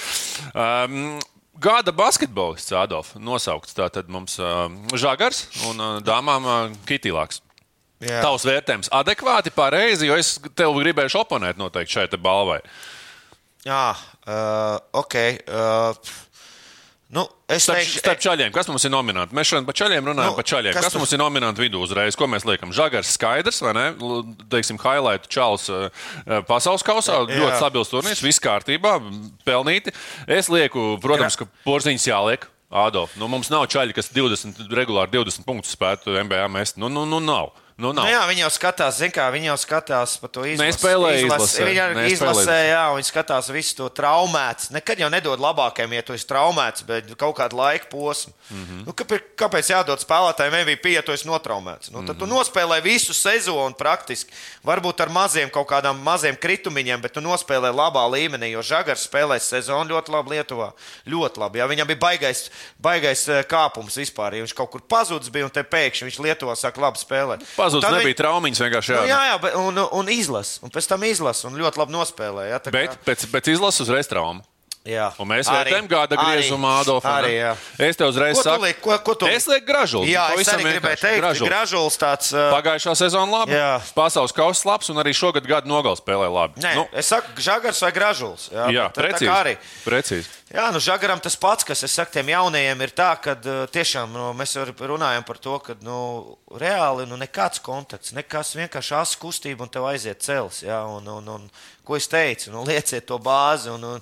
[0.55, 1.19] Um,
[1.59, 3.73] Gada basketbolists Adolfs nosaukts.
[3.77, 6.57] Tātad mums uh, Žagars un uh, dāmām uh,
[6.89, 7.41] Kitīlāks.
[8.03, 8.21] Jā.
[8.21, 12.59] Tavs vērtējums adekvāti, pareizi, jo es tev gribēju oponēt noteikti šai balvai.
[13.65, 13.95] Jā,
[14.29, 15.15] uh, ok.
[15.49, 16.11] Uh,
[17.13, 19.35] nu, es Starp, teikšu, starp čaļiem, kas mums ir nominēti?
[19.37, 20.73] Mēs šodien par čaļiem runājam, Nu, par čaļiem.
[20.75, 22.17] kas Kas, mums ir nominēti vidū uzreiz?
[22.19, 22.73] Ko mēs liekam?
[22.75, 23.85] Žagars skaidrs, vai ne?
[24.51, 25.87] Teiksim, highlight čāls uh,
[26.49, 27.21] pasaules kausā.
[27.29, 27.39] Jā.
[27.39, 28.97] Ļoti stabils turnīrs, viss kārtībā,
[29.47, 29.93] pelnīti.
[30.27, 31.45] Es lieku, protams, Jā.
[31.45, 32.49] ka porziņš jāliek.
[32.67, 36.75] Ādolf, nu, mums nav čaļi, kas 20, regulāri 20 punktus spētu MBA mest.
[36.75, 37.53] Nu, nu, nu nav.
[37.77, 38.07] Nu, nav.
[38.07, 40.65] Nu, jā, viņi jau skatās, zin kā, viņi jau skatās par to izlasi.
[40.65, 44.71] Nespēlēja izlasē, Viņi arī izlasē, jā, viņi skatās visu to traumēts.
[44.73, 48.33] Nekad jau nedod labākajiem, ja tu esi traumēts, bet kaut kādu laika posmu.
[48.49, 48.79] Mm -hmm.
[48.87, 51.91] nu, kāpēc, kāpēc jādod spēlētājiem MVP, ja tu esi notraumēts?
[51.91, 52.19] Nu, tad mm -hmm.
[52.19, 54.33] tu nospēlē visu sezonu praktiski.
[54.65, 59.45] Varbūt ar maziem kaut kādām maziem kritumiņiem, bet tu nospēlē labā līmenī, jo Žagars spēlēs
[59.53, 60.71] sezonu ļoti labi Lietuvā.
[61.05, 61.59] Ļoti labi.
[61.59, 62.49] Jā, viņam bija baigais,
[62.79, 64.33] baigais eh, kāpums vispār.
[64.33, 67.45] Ja viņš kaut kur pazudis bija un te pēkšņi viņš Lietuvā sāk labi spēlēt.
[67.55, 68.93] Pazudis Tad nebija viņi- traumiņas vienkārši.
[68.95, 70.59] Nu, Jā, jā, jā, bet, un, un izlasa.
[70.63, 72.61] Un pēc tam izlasa un ļoti labi nospēlēja.
[72.71, 74.41] Bet kā- pēc, pēc izlases uzreiz trauma.
[74.87, 75.07] Jā.
[75.19, 77.11] Un mēs Arī- vērtējam gada griezumā, Adolfam.
[77.19, 77.51] Arī, jā.
[77.77, 80.05] Es tev uzreiz Ko saku, liek- ko- ko tu es lieku gražulu.
[80.07, 81.49] Jā, es arī gribēju teikt, Gražulis.
[81.51, 82.31] gražulis tāds.
[82.33, 83.51] Uh, Pagājušā sezona labi.
[83.53, 83.81] Jā.
[83.93, 86.61] Pasaules kausa labs un arī šogad gada nogals spēlē labi.
[86.63, 88.49] Nē, nu, es saku, žagars vai gražulis.
[88.49, 89.27] Jā, jā bet tā- tā precīzi.
[89.29, 89.57] kā arī.
[89.85, 90.27] precīzi.
[90.53, 94.33] Jā, nu, žagaram tas pats, kas es saku, tiem jaunajiem ir tā, ka tiešām nu,
[94.33, 99.69] mēs runājam par to, ka nu, reāli nu, nekāds kontakts, nekas vienkārši asa kustība un
[99.69, 100.61] tev aiziet cels.
[100.63, 101.49] Jā, un, un, un,
[101.83, 103.67] ko es teicu, nu, lieciet to bāzi.
[103.73, 104.01] Un, un,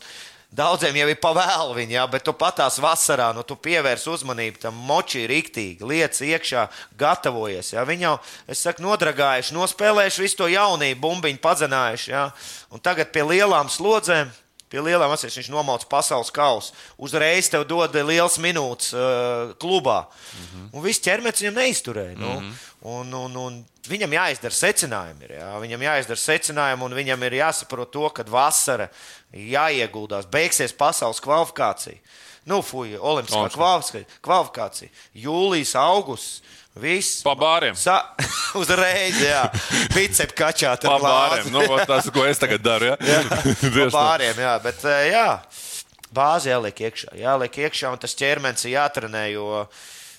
[0.56, 4.78] Daudziem jau ir pavēlu viņa, jā, bet tu patās vasarā, nu, tu pievērs uzmanību tam
[4.88, 6.64] moči rīktīgi, lietas iekšā,
[7.00, 7.74] gatavojies.
[7.74, 7.84] Jā.
[7.88, 8.14] Viņi jau,
[8.48, 12.08] es saku, nodragājuši, nospēlējuši visu to jaunību, bumbiņu padzinājuši.
[12.14, 12.24] Jā.
[12.72, 14.32] Un tagad pie lielām slodzēm
[14.70, 16.74] Pie lielām acīm viņš nomauca pasaules kausu.
[16.98, 20.06] Uzreiz tev dod liels minūtes uh, klubā.
[20.08, 20.68] Mm -hmm.
[20.74, 22.18] Un viss ķermenis viņam neizturēja.
[22.18, 22.34] Nu.
[22.40, 22.56] Mm -hmm.
[22.82, 25.24] un, un, un viņam jāizdara secinājumi.
[25.24, 25.52] Ir, jā.
[25.62, 28.90] Viņam jāizdara secinājumi, un viņam ir jāsaprot to, ka vasara
[29.34, 31.98] jāieguldās, beigsies pasaules kvalifikācija.
[32.46, 33.50] Nu, fuja, olimpiskā
[34.22, 34.90] kvalifikācija.
[35.14, 36.42] Jūlijas, augusts.
[36.76, 37.22] Viss.
[37.24, 37.76] Pa bāriem.
[37.80, 38.02] Sa
[38.60, 39.46] uzreiz, jā.
[39.96, 40.74] Bicep kačā.
[40.84, 41.48] Pa bāriem.
[41.54, 42.92] Nu, tas, ko es tagad daru.
[43.00, 43.22] Ja?
[43.62, 43.90] Tieši tā.
[43.96, 45.28] Pāriem, jā, bet eh, jā,
[46.16, 47.14] bāzi jāliek iekšā.
[47.22, 49.64] Jāliek iekšā, un tas ķermenis jātrenē, jo,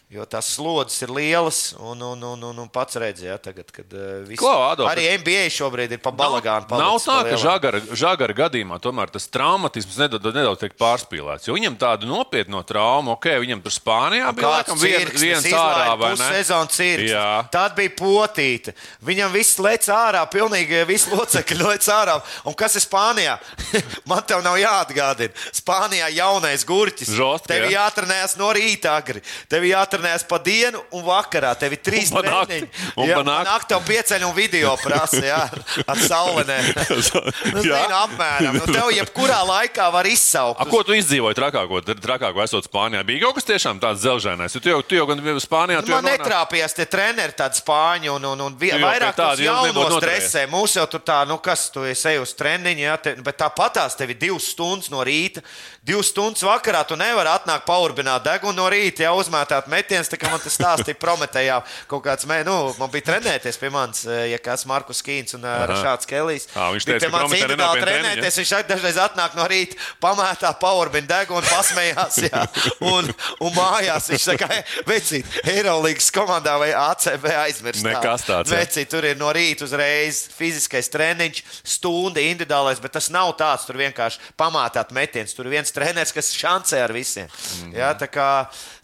[0.07, 1.61] jo tās slodzes ir lielas.
[1.83, 5.97] Un, un, un, un, un pats redzēja, tagad, kad uh, viss, Adolf, arī NBA šobrīd
[5.97, 6.69] ir pa balagānu.
[6.79, 11.49] Nav tā, ka žagara, žagara gadījumā tomēr tas traumatisms nedaudz, nedaudz tiek pārspīlēts.
[11.51, 16.13] Jo viņam tādu nopietnu traumu, ok, viņam tur Spānijā bija laikam vien, viens ārā vai
[16.15, 16.31] ne?
[16.39, 17.11] Sezonu cirks.
[17.11, 17.27] Jā.
[17.51, 18.77] Tad bija potīte.
[19.07, 22.21] Viņam viss lec ārā, pilnīgi viss locekļi lec ārā.
[22.47, 23.35] Un kas ir Spānijā?
[24.11, 25.35] Man tev nav jāatgādina.
[25.51, 27.11] Spānijā jaunais gurķis.
[27.17, 27.81] Žost, Tev jā.
[27.81, 29.23] jātrenējas no rīta agri.
[29.51, 29.96] Tev jātrenējas
[30.29, 31.55] pa dienu un vakarā.
[31.59, 32.69] Tev ir trīs treniņi.
[32.97, 33.49] Un Jā, pa pa nakti.
[33.51, 35.41] nakti tev pieceļ un video prasa, jā,
[35.87, 36.71] ar, saulenēm.
[37.55, 37.81] nu, Jā.
[37.83, 38.59] zinu, apmēram.
[38.61, 40.61] Nu, tev jebkurā laikā var izsaukt.
[40.61, 43.05] A, ko tu izdzīvoji trakāko, trakāko esot Spānijā?
[43.07, 44.53] Bija kaut kas tiešām tāds zelžainais.
[44.57, 48.25] Tu jau, tu jau gan Spānijā Nu, Man nonā- netrāpījās tie treneri, tādi spāņi, un,
[48.33, 50.31] un, un vi- Tu jau vairāk tādu jau nebūtu jaunos noturējies.
[50.33, 50.47] dresē.
[50.51, 54.11] Mūsu jau tur tā, nu kas, tu esi uz treniņu, jā, te, bet tāpatās tev
[54.11, 55.43] ir divas stundas no rīta,
[55.87, 56.82] divas stundas vakarā.
[56.89, 60.99] Tu nevari atnākt paurbināt degunu no rīta, jau uzmētāt metienus, tā kā man tas stāstīja
[61.01, 61.61] prometējā.
[61.91, 65.47] Kaut kāds, mē, nu, man bija trenēties pie manis, eh, ja kas Markus Kīns un
[65.47, 66.49] uh, Šāds Kelijs.
[66.55, 68.41] Ā, viņš teica, ka Prometē individuāli trenēties.
[68.43, 72.43] Viņš dažreiz atnāk no rīta, pamētā paurbinu degunu, pasmējās, jā,
[72.87, 73.11] un,
[73.45, 74.51] un mājās viņš saka,
[74.89, 77.84] vecīt, Eirolandes komandā vai ACB aizmirst.
[77.87, 78.53] Nekas tāds.
[78.53, 81.43] Vecīt, tur ir no rīta uzreiz fiziskais treniņš,
[81.76, 85.34] stunda individuālais, bet tas nav tāds, tur vienkārši pamātāt metiens.
[85.77, 87.29] Treneris, kas šancē ar visiem.
[87.62, 87.74] Mm.
[87.77, 88.31] Jā, tā kā,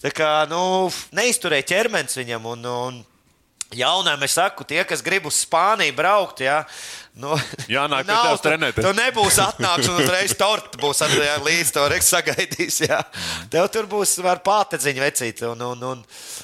[0.05, 0.61] tā kā nu,
[1.17, 2.53] neizturēja ķermenis viņam.
[2.53, 3.01] Un, un,
[3.73, 6.59] Jaunām es saku, tie, kas grib uz Spāniju braukt, jā,
[7.17, 7.33] nu,
[7.73, 8.85] Jānāk pie nav, tu- trenēties.
[8.85, 12.83] Tu nebūs atnāks un uzreiz torta būs ar, jā, līdz to reiks sagaidīs.
[12.85, 13.01] Jā.
[13.53, 16.03] Tev tur būs var pātedziņa vecīt un, un, un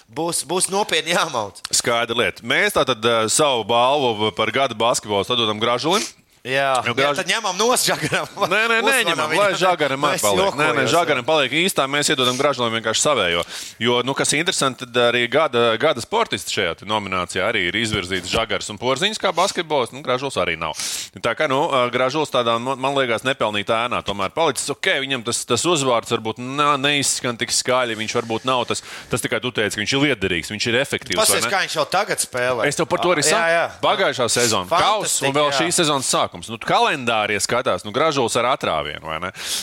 [0.08, 1.60] būs, būs nopietni jāmauc.
[1.68, 2.46] Skaidra lieta.
[2.48, 6.04] Mēs tātad uh, savu balvu par gada basketbolu dodam Gražulim.
[6.44, 8.26] Jā, Jo jā graži- tad ņemam no žagaram.
[8.48, 10.54] Nē, nē, nē, ņemam, lai žagaram arī paliek.
[10.54, 11.84] Nē, nē, žagaram paliek īstā.
[11.90, 13.42] Mēs iedodam gražulim vienkārši savējo.
[13.82, 18.30] Jo, nu, kas ir interesanti, tad arī gada, gada sportists šajā nominācijā arī ir izvirzīts
[18.30, 19.90] žagars un porziņš kā basketbols.
[19.92, 20.78] Nu, gražulis arī nav.
[21.18, 24.70] Tā kā, nu, gražulis tādā, man liekas, nepelnītā ēnā tomēr palicis.
[24.70, 26.38] Ok, viņam tas, tas uzvārds varbūt
[26.78, 27.98] neizskan tik skaļi.
[27.98, 31.18] Viņš varbūt nav tas, tas tikai tu teici, ka viņš ir liederīgs, viņš ir efektīvs.
[31.18, 31.50] Pasies, ne?
[31.50, 32.68] kā viņš jau tagad spēlē.
[32.70, 33.82] Es tev par to arī saku.
[33.82, 36.27] Pagājušā sezona, kausa un vēl šī sezonas sākums.
[36.48, 39.00] Nu, kalendārī skatās, nu, gražulis ar atrāvienu?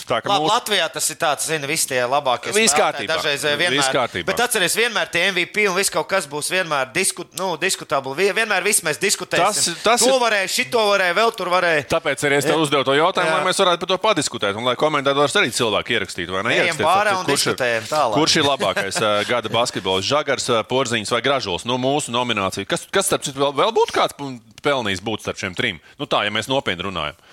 [0.06, 2.52] Tā La, mūsu Latvijā tas ir tāds, zina, visi tie labākie.
[2.52, 3.14] Viss kārtībā.
[3.14, 3.92] Dažreiz eh, Viss vienmēr.
[3.94, 4.26] kārtībā.
[4.26, 8.14] Bet atceries, vienmēr tie MVP un viss kaut kas būs vienmēr disku, nu, diskutabli.
[8.16, 9.76] Vie- Vienmēr viss mēs diskutēsim.
[9.76, 11.86] Tas- tas to ir- varēja, šito varēja, vēl tur varēja.
[11.88, 13.38] Tāpēc arī es tev uzdevu to jautājumu, Jā.
[13.38, 16.70] lai mēs varētu par to padiskutēt, un lai komentētājs arī cilvēki ierakstītu, vai ne?
[17.16, 18.14] Un diskutējam tālāk.
[18.14, 20.04] Kurš ir labākais uh, gada basketbols?
[20.06, 21.64] Žagars, uh, Porziņš vai Gražulis?
[21.64, 22.66] Nu, mūsu nominācija.
[22.68, 24.16] Kas, kas starp citu, vēl, vēl būtu kāds
[24.62, 25.80] pelnījis būt starp šiem trim?
[25.98, 27.24] Nu, tā, ja mēs nopietni runājam.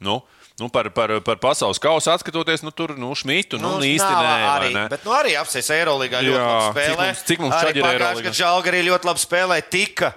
[0.00, 0.20] Nu,
[0.60, 4.26] Nu, par, par, par pasaules kausu atskatoties, nu, tur nu, šmītu nu, nu, īsti nav
[4.26, 4.40] nē.
[4.44, 4.82] Arī, ne?
[4.92, 7.06] bet nu, arī apsies Eirolandā ļoti Jā, labi cik spēlē.
[7.06, 9.56] mums- cik mums arī pagājušajā gadā Žalgarī ļoti labi spēlē.
[9.72, 10.10] Tika.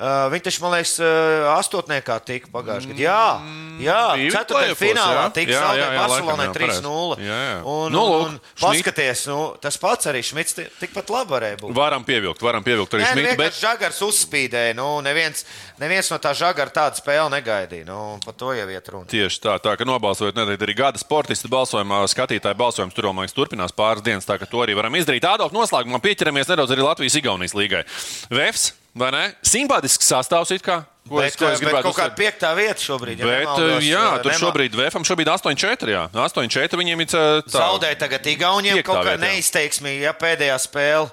[0.00, 3.02] Uh, viņš taču, man liekas, uh, astotniekā tika pagājušajā gadā.
[3.04, 6.80] Jā, jā ceturtajā finālā tika zaudēta Barcelonai laikam, jā, pareizi.
[6.80, 7.18] 3-0.
[7.26, 7.58] Jā, jā.
[7.68, 11.74] Un, Nu, un, un paskaties, nu, tas pats arī Šmits ti- tikpat labi varēja būt.
[11.76, 13.58] Varam pievilkt, varam pievilkt arī nu, vienkārši Bet...
[13.60, 14.78] žagars uzspīdēja.
[14.80, 15.44] Nu, neviens,
[15.82, 17.84] neviens no tā žagara tādu spēli negaidīja.
[17.92, 19.04] Nu, par to jau iet runa.
[19.10, 23.36] Tieši tā, tā ka nobalsojot noteikti arī gada sportista balsojumā, skatītāju balsojums tur, man liekas,
[23.36, 25.28] turpinās pāris dienas, tā ka to arī varam izdarīt.
[25.28, 27.84] Ādolf, noslēgumā pieķeramies nedaudz arī Latvijas-Igaunijas līgai.
[28.32, 29.24] Vefs, vai ne?
[29.46, 30.84] Simpātisks sastāvs it kā.
[31.08, 33.18] Ko Bet, es, ko es bet gribētu kaut kāda piektā vieta šobrīd.
[33.18, 35.90] Ja Bet, nemaldos, jā, uh, tur nemā- šobrīd VFam šobrīd 8-4.
[35.90, 36.02] jā.
[36.12, 37.42] 8-4 viņiem ir tā.
[37.50, 41.10] Zaudēja tagad Igauniem kaut kā neizteiksmīgi, ja pēdējā spēle.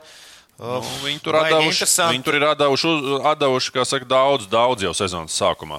[0.59, 2.17] Nu, viņi tur interesanti.
[2.17, 2.91] viņi tur ir atdevuši,
[3.30, 5.78] atdevuši saka, daudz, daudz jau sezonas sākumā.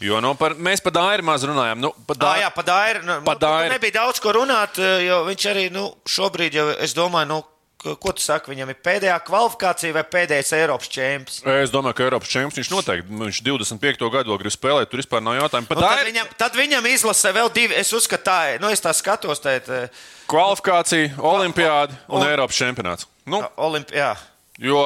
[0.00, 1.78] Jo nu, par, mēs par Dāru maz runājam.
[1.82, 3.02] Nu, par Dāru- jā, pa Dairu.
[3.02, 3.72] Nu, Pa nu, Dairu.
[3.74, 7.44] nebija daudz ko runāt, eh, jo viņš arī nu, šobrīd, jau, es domāju, nu,
[7.80, 11.38] ko tu saki, viņam ir pēdējā kvalifikācija vai pēdējais Eiropas čempions.
[11.64, 13.10] Es domāju, ka Eiropas čempions viņš noteikti.
[13.10, 14.10] nu, Viņš 25.
[14.12, 15.68] gadu vēl grib spēlēt, tur vispār nav jautājumu.
[15.70, 17.74] Nu, tad, tā ir viņam, tad viņam izlasa vēl divi.
[17.80, 19.88] Es uzskatu, tā, nu, es tā skatos, tā ir
[20.30, 23.06] kvalifikācija, olimpiāda un Un- Eiropas čempionāts.
[23.26, 24.16] Nu, Olimpijā.
[24.60, 24.80] Jo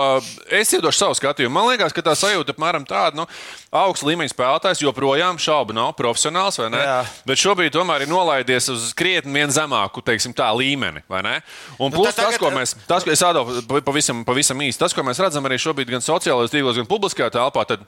[0.54, 1.50] es iedošu savu skatījumu.
[1.50, 3.24] Man liekas, ka tā sajūta apmēram tāda, nu,
[3.74, 6.82] augsta līmeņa spēlētājs joprojām šaubu nav profesionāls, vai ne?
[6.86, 7.00] Jā.
[7.26, 11.34] Bet šobrīd tomēr ir nolaidies uz krietni vien zemāku, teiksim, tā līmeni, vai ne?
[11.80, 14.78] Un Nu, plus tad tas, tagad- ko mēs, tas, ko es atdodu pavisam, pavisam īsti,
[14.78, 17.82] tas, ko mēs redzam arī šobrīd gan sociālajos tīklos, gan publiskajā telpā, tad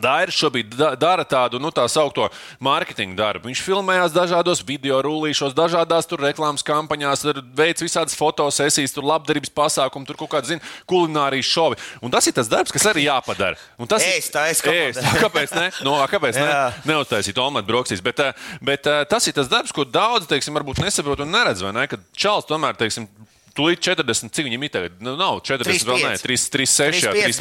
[0.00, 2.30] Dairis šobrīd da- dara tādu nu, tā saucamo
[2.60, 3.48] mārketinga darbu.
[3.50, 7.24] Viņš filmējās dažādos video rullīšos, dažādās reklāmas kampaņās,
[7.54, 11.76] veids visādas fotosesijas, tur labdarības pasākumi, tur kaut kāda, kulinārijas šovi.
[12.02, 13.56] Un tas ir tas darbs, kas arī jāpadara.
[13.78, 14.92] Un tas ir- Ēst, tā ēst komandai.
[14.92, 15.20] Ēst.
[15.24, 15.70] Kāpēc ne?
[15.84, 16.48] No, kāpēc ne?
[16.92, 18.02] Neuztaisīt omletu broksīs.
[18.02, 18.32] Bet, eh,
[18.62, 21.86] bet eh, tas ir tas darbs, ko daudz, teiksim, varbūt nesaprot un neredz, ne?
[21.86, 23.08] Kad Čāls tomēr, teiksim,
[23.52, 24.94] Tūlīt 40, cik viņam ir tagad?
[25.04, 27.34] Nu, nav 40, vēl nē, 3, 3, 6, 3,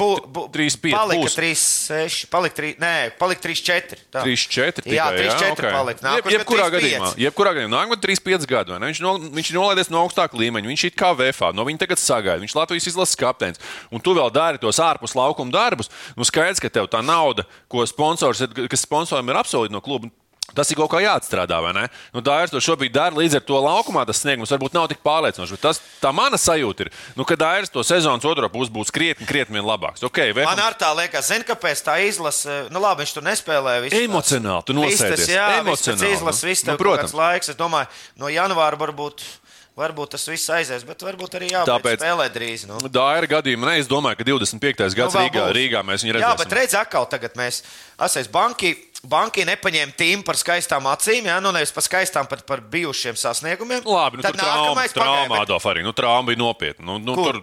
[0.51, 0.95] 3, 5.
[0.97, 1.35] Palika būs.
[1.37, 3.99] 3, 6, palika 3, nē, palika 3, 4.
[4.11, 4.23] tā.
[4.25, 4.85] 3, 4.
[4.91, 5.63] Jā, tikai, 3, 4 ok.
[5.77, 6.01] palika.
[6.01, 7.23] Jeb, Nākošais jebkurā gadu 3, gadījumā, 5.
[7.25, 8.77] jebkurā gadījumā, nākamā 3, 5 gadu.
[8.83, 10.71] Viņš, no, viņš nolaidies no augstāka līmeņa.
[10.73, 12.43] Viņš ir kā VFā, no viņa tagad sagaida.
[12.43, 13.63] Viņš Latvijas izlases kapteinis.
[13.87, 15.91] Un tu vēl dari tos ārpus laukuma darbus.
[16.19, 20.11] Nu, skaidrs, ka tev tā nauda, ko sponsors, kas sponsoram ir apsolīta no kluba.
[20.55, 21.85] Tas ir kaut kā jāatstrādā, vai ne?
[22.13, 23.15] Nu, tā ir to šobrīd dara.
[23.15, 25.51] Līdz ar to laukumā tas sniegums varbūt nav tik pārliecinošs.
[25.55, 29.25] bet Tas, tā mana sajūta ir, nu, ka Dairis to sezonas otro pusi būs krietni,
[29.25, 30.03] krietni labāks.
[30.03, 33.81] Okay, Man ar tā liekas, zini, kāpēc tā izlase, nu labi, viņš tur nespēlēja.
[33.87, 35.29] visu Emocionāli tu nosēdies.
[35.31, 36.31] Jā, Emocionāli, nu.
[36.51, 37.11] viss Nu, tev protams.
[37.11, 37.13] protams.
[37.13, 37.49] laiks.
[37.49, 37.87] Es domāju,
[38.17, 39.21] no janvāra varbūt.
[39.71, 42.65] Varbūt tas viss aizies, bet varbūt arī jābeidz Tāpēc- spēlēt drīz.
[42.67, 42.75] Nu.
[42.91, 44.93] Daira gadījumā, ne, es domāju, ka 25.
[44.93, 45.45] gads vēl Rīgā.
[45.55, 46.37] Rīgā mēs viņu Jā, redzēsim.
[46.43, 47.61] bet redz, atkal tagad mēs
[47.97, 48.75] asēs banki.
[49.01, 53.81] Banki nepaņēma tīmu par skaistām acīm, jā, nu nevis par skaistām, bet par bijušiem sasniegumiem.
[53.87, 55.81] Labi, nu, Tad nākamais pagaid, bet- Adolf, arī.
[55.81, 56.85] Nu, trauma bija nopietna.
[56.85, 57.39] Nu, nu, Kur?
[57.39, 57.41] tur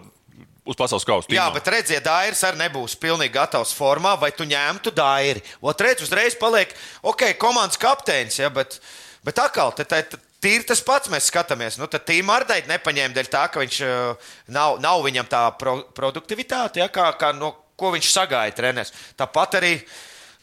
[0.69, 1.27] uz pasaules kausa.
[1.27, 1.53] Jā, tīmā.
[1.57, 5.43] bet redziet, Dairis arī nebūs pilnīgi gatavs formā, vai tu ņemtu Dairi.
[5.61, 6.71] Otrais uzreiz paliek,
[7.03, 8.79] ok, komandas kapteinis, ja, bet,
[9.25, 11.79] bet atkal, te, te, te, tīri tas pats mēs skatāmies.
[11.81, 15.81] Nu, tad Tīma Ardeit nepaņēma dēļ tā, ka viņš uh, nav, nav viņam tā pro,
[15.97, 18.93] produktivitāte, ja, kā, kā no ko viņš sagaida treneris.
[19.19, 19.73] Tāpat arī.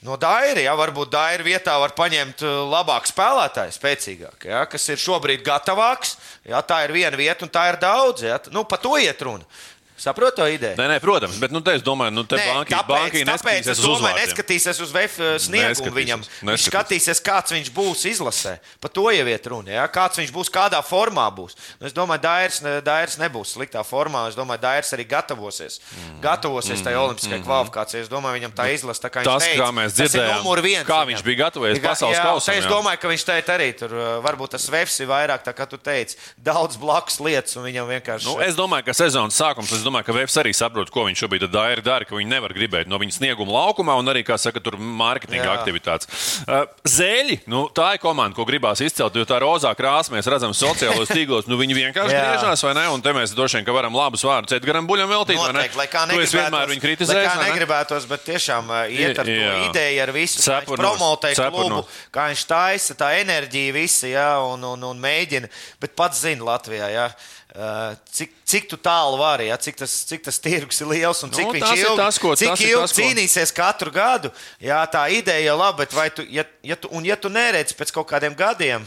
[0.04, 5.00] No Daira, ja varbūt Daira vietā var paņemt uh, labāku spēlētāju, spēcīgāku, ja, kas ir
[5.00, 6.18] šobrīd gatavāks.
[6.44, 8.26] Ja, tā ir viena vieta, un tā ir daudz.
[8.26, 9.48] Ja, nu, par to iet runa.
[9.96, 10.76] Saprotu to ideju?
[10.76, 14.80] Nē, nē, protams, bet nu, te es domāju, nu, te banki tāpēc neskatīsies domāju, neskatīsies
[14.84, 16.24] uz VF sniegumu Neskatīsies, viņam.
[16.46, 18.56] Viņš skatīsies, kāds viņš būs izlasē.
[18.82, 19.72] Par to jau iet runa.
[19.72, 19.86] Ja?
[19.92, 21.56] Kāds viņš būs, kādā formā būs.
[21.80, 24.26] Nu, es domāju, Dairis, Dairis nebūs sliktā formā.
[24.30, 25.80] Es domāju, Dairis arī gatavosies.
[25.80, 26.18] Mm.
[26.24, 27.46] Gatavosies tajā olimpiskajā mm.
[27.46, 28.04] kvalifikācijā.
[28.04, 30.88] Es domāju, viņam tā izlase, tā kā viņš Tas, teica, kā mēs ir dzirdējām, viens
[30.88, 31.10] kā viņam.
[31.12, 34.56] viņš bija gatavojies Ga- pasaules te Es domāju, ka viņš teica arī tur, uh, varbūt
[34.56, 38.28] tas VFs ir vairāk, tā kā tu teici, daudz blakus lietas, un viņam vienkārši.
[38.28, 41.84] Nu, es domāju, ka sezonas sākums, domāju, ka Vēfs arī saprot, ko viņš šobrīd Daira
[41.84, 45.48] dara, ka viņi nevar gribēt no viņa snieguma laukumā un arī, kā saka, tur mārketinga
[45.54, 46.10] aktivitātes.
[46.46, 50.54] Uh, Zēļi, nu, tā ir komanda, ko gribās izcelt, jo tā rozā krāsa mēs redzam
[50.56, 52.86] sociālos tīklos, nu viņi vienkārši griežās, vai ne?
[52.94, 55.40] Un te mēs droši vien, ka varam labus vārdus Edgaram Buļam veltīt?
[55.40, 57.46] Noteikti, lai kā esi vienmēr viņu vai ne?
[57.50, 59.36] negribētos, bet tiešām uh, iet ar to
[59.70, 61.82] ideju, ar visu, Cepurnos, promotē klubu,
[62.14, 65.50] kā viņš taisa, tā enerģija visi, jā, un, un, un mēģina,
[65.82, 67.08] bet pats zina Latvijā, jā.
[67.56, 69.56] Uh, cik, cik tu tālu vari, ja?
[69.56, 72.34] cik, tas, cik tas tirgus ir liels un cik Nu, viņš ir ilgi, tas, ko-
[72.36, 74.28] cik tas ir ilgi tas, ko- cīnīsies katru gadu.
[74.60, 77.72] Jā, tā ideja ir laba, bet vai tu, ja, ja tu, un ja tu neredzi
[77.78, 78.84] pēc kaut kādiem gadiem,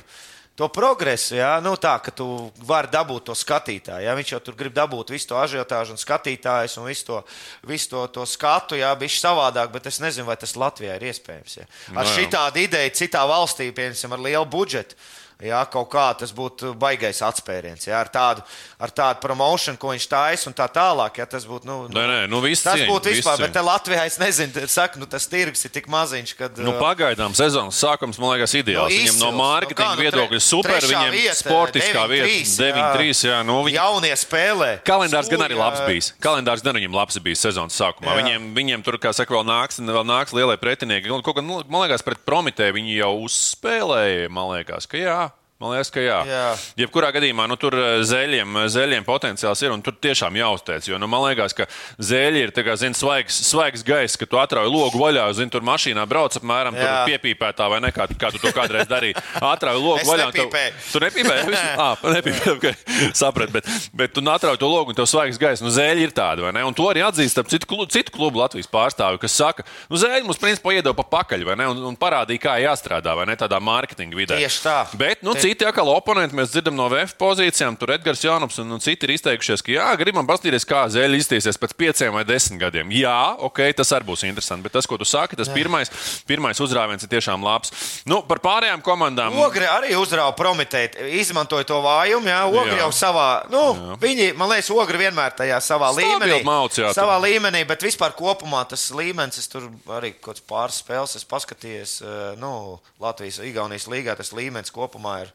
[0.59, 2.27] to progresu, jā, nu, tā, ka tu
[2.67, 4.03] vari dabūt to skatītāju.
[4.05, 7.21] Jā, viņš jau tur grib dabūt visu to ažiotāžu un skatītājus un visu to,
[7.63, 11.57] visu to, to skatu, jā, bija savādāk, bet es nezinu, vai tas Latvijā ir iespējams.
[11.61, 11.65] Jā.
[11.95, 12.17] Ar Nu jā.
[12.19, 14.99] šitādu ideju citā valstī, piemēram, ar lielu budžetu.
[15.39, 17.85] Jā, kaut kā tas būtu baisais atspēriens.
[17.87, 18.41] Jā, ar tādu,
[18.75, 21.15] ar tādu promotion, ko viņš taisa un tā tālāk.
[21.21, 21.63] Jā, tas būtu.
[21.63, 23.39] Nu, Nē, nē, nu tas cieņa, būtu vispār.
[23.39, 23.47] cieņa.
[23.47, 26.49] Bet Latvijā es nezinu, saku, nu, tas tirgus ir tik maziņš, ka.
[26.59, 28.91] Nu, pagaidām sezonas sākums, man liekas, ideāls.
[28.91, 29.39] Nu, Viņam no izcils.
[29.39, 33.23] mārketinga Nu nu, viedokļa tre- super, viņam vieta, sportiskā 9-3, vieta 9-3.
[33.29, 33.79] Jā, nu, viņi...
[33.79, 34.69] Jaunie spēlē.
[34.83, 36.11] Kalendārs gan arī labs bijis.
[36.19, 38.11] Kalendārs gan viņam labs bijis sezonas sākumā.
[38.11, 38.19] Jā.
[38.19, 41.15] Viņiem, viņiem tur, kā saka, vēl nāks, vēl nāks lielie pretinieki.
[41.23, 44.27] Kaut nu, man liekas, pret Prometēju viņi jau uzspēlēja.
[44.27, 45.28] Man liekas, ka jā.
[45.59, 46.17] Man liekas, ka jā.
[46.23, 46.43] Jā.
[46.79, 50.85] Jebkurā gadījumā nu, tur eh, zeļiem, zeļiem potenciāls ir un tur tiešām jāuzteic.
[50.87, 51.65] Jo nu, man liekas, ka
[51.99, 56.05] zeļi ir kā, zin, svaigs, svaigs gaiss, ka tu atrauj logu vaļā, zini, tur mašīnā
[56.07, 56.93] brauc apmēram Jā.
[57.09, 59.17] piepīpētā vai ne, kā, tu- kā tu to kādreiz darīji.
[59.35, 60.29] Atrauj logu Es vaļā.
[60.31, 60.77] nepīpēju.
[60.93, 61.59] Tu nepīpēji?
[61.75, 63.11] ah, nepīpēji, okay.
[63.19, 63.57] sapratu.
[63.59, 63.67] Bet,
[63.99, 65.59] bet tu atrauj to logu un tev svaigs gaiss.
[65.65, 66.63] Nu, zēļi ir tādi, vai ne?
[66.63, 70.23] Un to arī atzīst ap citu, klubu, citu klubu Latvijas pārstāvi, kas saka, nu, zēļi
[70.23, 71.67] mums principā iedeva pa pakaļ, vai ne?
[71.75, 73.35] Un, un parādīja, kā jāstrādā, vai ne?
[73.43, 74.39] Tādā mārketinga vidē.
[74.39, 74.79] Tieši tā.
[74.95, 77.73] Bet, nu, Te- citi atkal oponenti mēs dzirdam no VF pozīcijām.
[77.79, 81.57] Tur Edgars Jānups un, un citi ir izteikušies, ka, jā, gribam paskatīties, kā zēļi iztīsies
[81.57, 82.91] pēc pieciem vai desmit gadiem.
[82.93, 83.15] Jā,
[83.47, 84.65] ok, tas arī būs interesanti.
[84.67, 85.89] Bet tas, ko tu saki, tas pirmais,
[86.29, 87.73] pirmais uzrāviens ir tiešām labs.
[88.09, 89.37] Nu, par pārējām komandām.
[89.41, 92.29] Ogri arī uzrāva Prometēju, izmantoja to vājumu.
[92.29, 92.83] Jā, Ogri Jā.
[92.83, 93.97] jau savā, nu, jā.
[94.03, 96.45] viņi, man liekas, Ogri vienmēr tajā savā Stabili līmenī.
[96.45, 97.25] mauc, jā, savā tur.
[97.25, 99.65] līmenī, bet vispār kopumā tas līmenis, es tur
[99.97, 102.53] arī kaut kāds pāris spēles esmu paskatījies, eh, nu,
[103.01, 105.33] Latvijas, Igaunijas līgā tas līmenis kopumā ir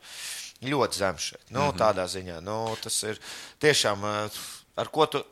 [0.64, 1.50] ļoti zems šeit.
[1.50, 1.78] Nu, mm -hmm.
[1.78, 3.20] Tādā ziņā, nu, tas ir
[3.60, 4.30] tiešām, eh,
[4.76, 5.24] ar ko tu.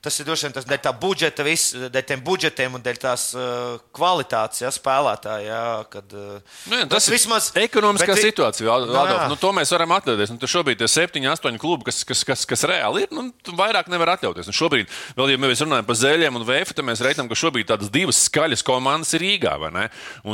[0.00, 3.24] Tas ir droši vien tas dēļ tā budžeta, vis, dēļ tiem budžetiem un dēļ tās
[3.36, 5.50] uh, kvalitātes, ja spēlētāji.
[5.52, 6.38] Uh,
[6.72, 8.72] Nē, tas ir vismaz ekonomiskā bet situācija.
[8.72, 10.32] Ad- Nu, nu, to mēs varam atļauties.
[10.32, 13.12] Nu, tur šobrīd ir septiņi, astoņi klubi, kas, kas, kas, kas reāli ir.
[13.12, 13.26] Nu,
[13.58, 14.48] vairāk nevar atļauties.
[14.48, 14.88] Un šobrīd,
[15.18, 18.22] vēl, ja mēs runājam par zēļiem un vēju, tad mēs reiķinām, ka šobrīd tādas divas
[18.30, 19.52] skaļas komandas ir Rīgā.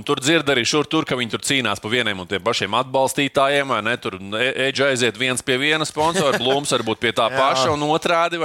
[0.06, 3.66] tur dzird arī šur tur, ka viņi tur cīnās par vieniem un tiem pašiem atbalstītājiem.
[3.74, 3.96] vai ne?
[3.98, 8.38] Tur Eģe aiziet viens pie viena sponsora, Blūms varbūt pie tā paša un otrādi.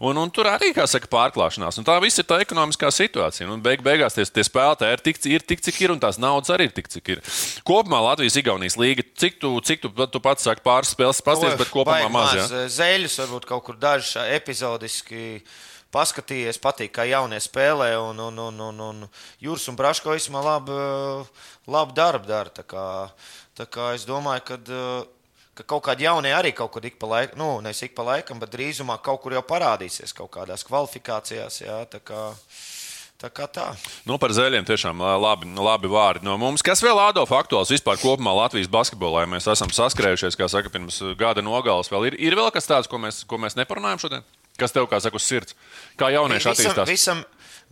[0.00, 1.78] Un, un tur arī, saka, pārklāšanās.
[1.80, 3.48] Un tā viss ir tā ekonomiskā situācija.
[3.50, 6.52] Un beig, beigās tie, tie spēlētāji ir tik, ir tik, cik ir, un tās naudas
[6.54, 7.22] arī ir tik, cik ir.
[7.66, 11.98] Kopumā Latvijas-Igaunijas līga, cik tu, cik tu, tu pats saki, pāris spēles pasties, bet kopumā
[11.98, 12.32] Baigi maz.
[12.38, 12.62] Ja?
[12.80, 15.42] Zēļus varbūt kaut kur dažs epizodiski.
[15.90, 18.98] Paskatījies, patīk, kā jaunie spēlē, un, un, un, un, un
[19.42, 20.76] Jūras un Braško īstenībā labi,
[21.66, 22.52] labi darbu dara.
[22.54, 22.84] Tā kā,
[23.58, 24.60] tā kā es domāju, ka,
[25.60, 28.40] ka kaut kādi jaunie arī kaut kur ik pa laikam, nu, nevis ik pa laikam,
[28.40, 31.60] bet drīzumā kaut kur jau parādīsies kaut kādās kvalifikācijās.
[31.62, 32.30] Jā, tā kā,
[33.20, 33.66] tā kā tā.
[34.08, 36.64] Nu, par zēļiem tiešām labi, labi vārdi no mums.
[36.64, 39.26] Kas vēl Ādolf aktuāls vispār kopumā Latvijas basketbolā?
[39.28, 41.90] Mēs esam saskrējušies, kā saka, pirms gada nogales.
[41.92, 44.24] Vēl ir, ir vēl kas tāds, ko mēs, ko mēs neparunājam šodien?
[44.60, 45.54] Kas tev, kā saka, uz sirds?
[46.00, 46.88] Kā jaunieši Visam, attīstās?
[46.90, 47.20] visam,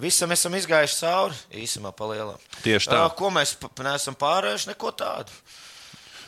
[0.00, 2.38] visam esam izgājuši cauri īsumā, palielam.
[2.64, 3.00] Tieši tā.
[3.18, 5.32] Ko mēs pa- neesam pārējuši, neko tādu.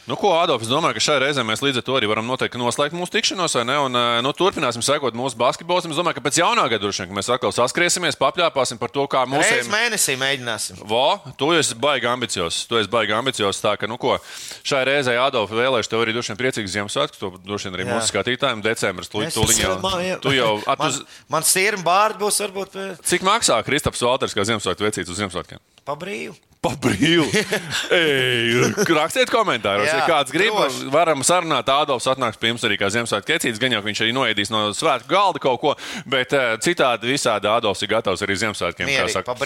[0.09, 2.59] Nu, ko, Adolf, es domāju, ka šai reizē mēs līdz ar to arī varam noteikti
[2.59, 3.77] noslēgt mūsu tikšanos, vai ne?
[3.79, 5.91] Un, eh, nu, turpināsim sekot mūsu basketbolam.
[5.93, 9.07] Es domāju, ka pēc jaunā gada droši vien ka mēs atkal saskriesimies, papļāpāsim par to,
[9.07, 9.69] kā mūsu.
[9.71, 10.81] mēnesī mēģināsim.
[10.89, 12.67] Vo, tu esi baigi ambiciozs.
[12.67, 13.61] Tu esi baigi ambiciozs.
[13.63, 14.19] Tā ka, nu, ko,
[14.65, 17.21] šai reizei, Adolf, vēlēšu tev arī droši vien priecīgs Ziemassvētku.
[17.21, 17.95] To droši vien arī Jā.
[17.95, 19.09] mūsu skatītājiem decembris.
[19.13, 23.63] Tu, jau, tu jau, a, tu, Man, man sirma bārda būs varbūt pie- cik maksā
[23.65, 25.59] Kristaps Valters kā Ziemassvētku vecīts uz Ziemassvētkiem?
[25.85, 26.35] pa brīvu.
[26.61, 27.25] Pa brīvu.
[27.97, 30.53] Ej, Rakstiet komentāros, ja kāds grib.
[30.53, 30.91] droši.
[30.93, 31.71] Varam sarunāt.
[31.73, 33.61] Ādams atnāks pie jums arī kā Ziemassvētku kecītis.
[33.63, 35.73] Gan jau viņš arī noēdīs no svētku galda kaut ko,
[36.05, 38.91] bet eh, citādi visādi Ādams ir gatavs arī Ziemassvētkiem.
[39.25, 39.37] pa.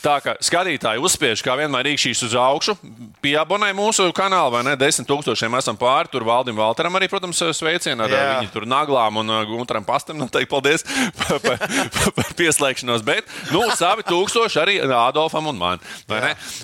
[0.00, 2.78] Tā kā skatītāji uzspiež, kā vienmēr rīkšīs uz augšu,
[3.20, 4.74] pieabonē mūsu kanālu, vai ne?
[4.80, 6.08] Desmit tūkstošiem esam pāri.
[6.14, 10.16] Tur Valdim Valteram arī, protams, sveicienu ar viņu tur naglām un uh, Gunteram Pastam.
[10.16, 10.88] Nu, teikt, paldies
[11.20, 13.04] par, par, par, par pieslēgšanos.
[13.04, 15.86] Bet, nu, savi tūkstoši arī Adolfam un man.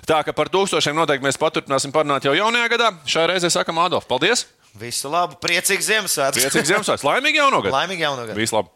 [0.08, 2.90] Tā kā par tūkstošiem noteikti mēs paturpināsim parunāt jau jaunajā gadā.
[3.08, 4.46] Šai reizē sakam Adolf, paldies!
[4.78, 6.38] Visu labu, priecīgs Ziemassvētku.
[6.38, 7.08] Priecīgs Ziemassvētku!
[7.08, 7.74] Laimīgi jauno gadu!
[7.74, 8.38] Laimīgi jauno gadu.
[8.38, 8.70] Vislabāk!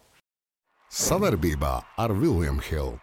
[0.95, 2.95] Savarbībā ar William Hill.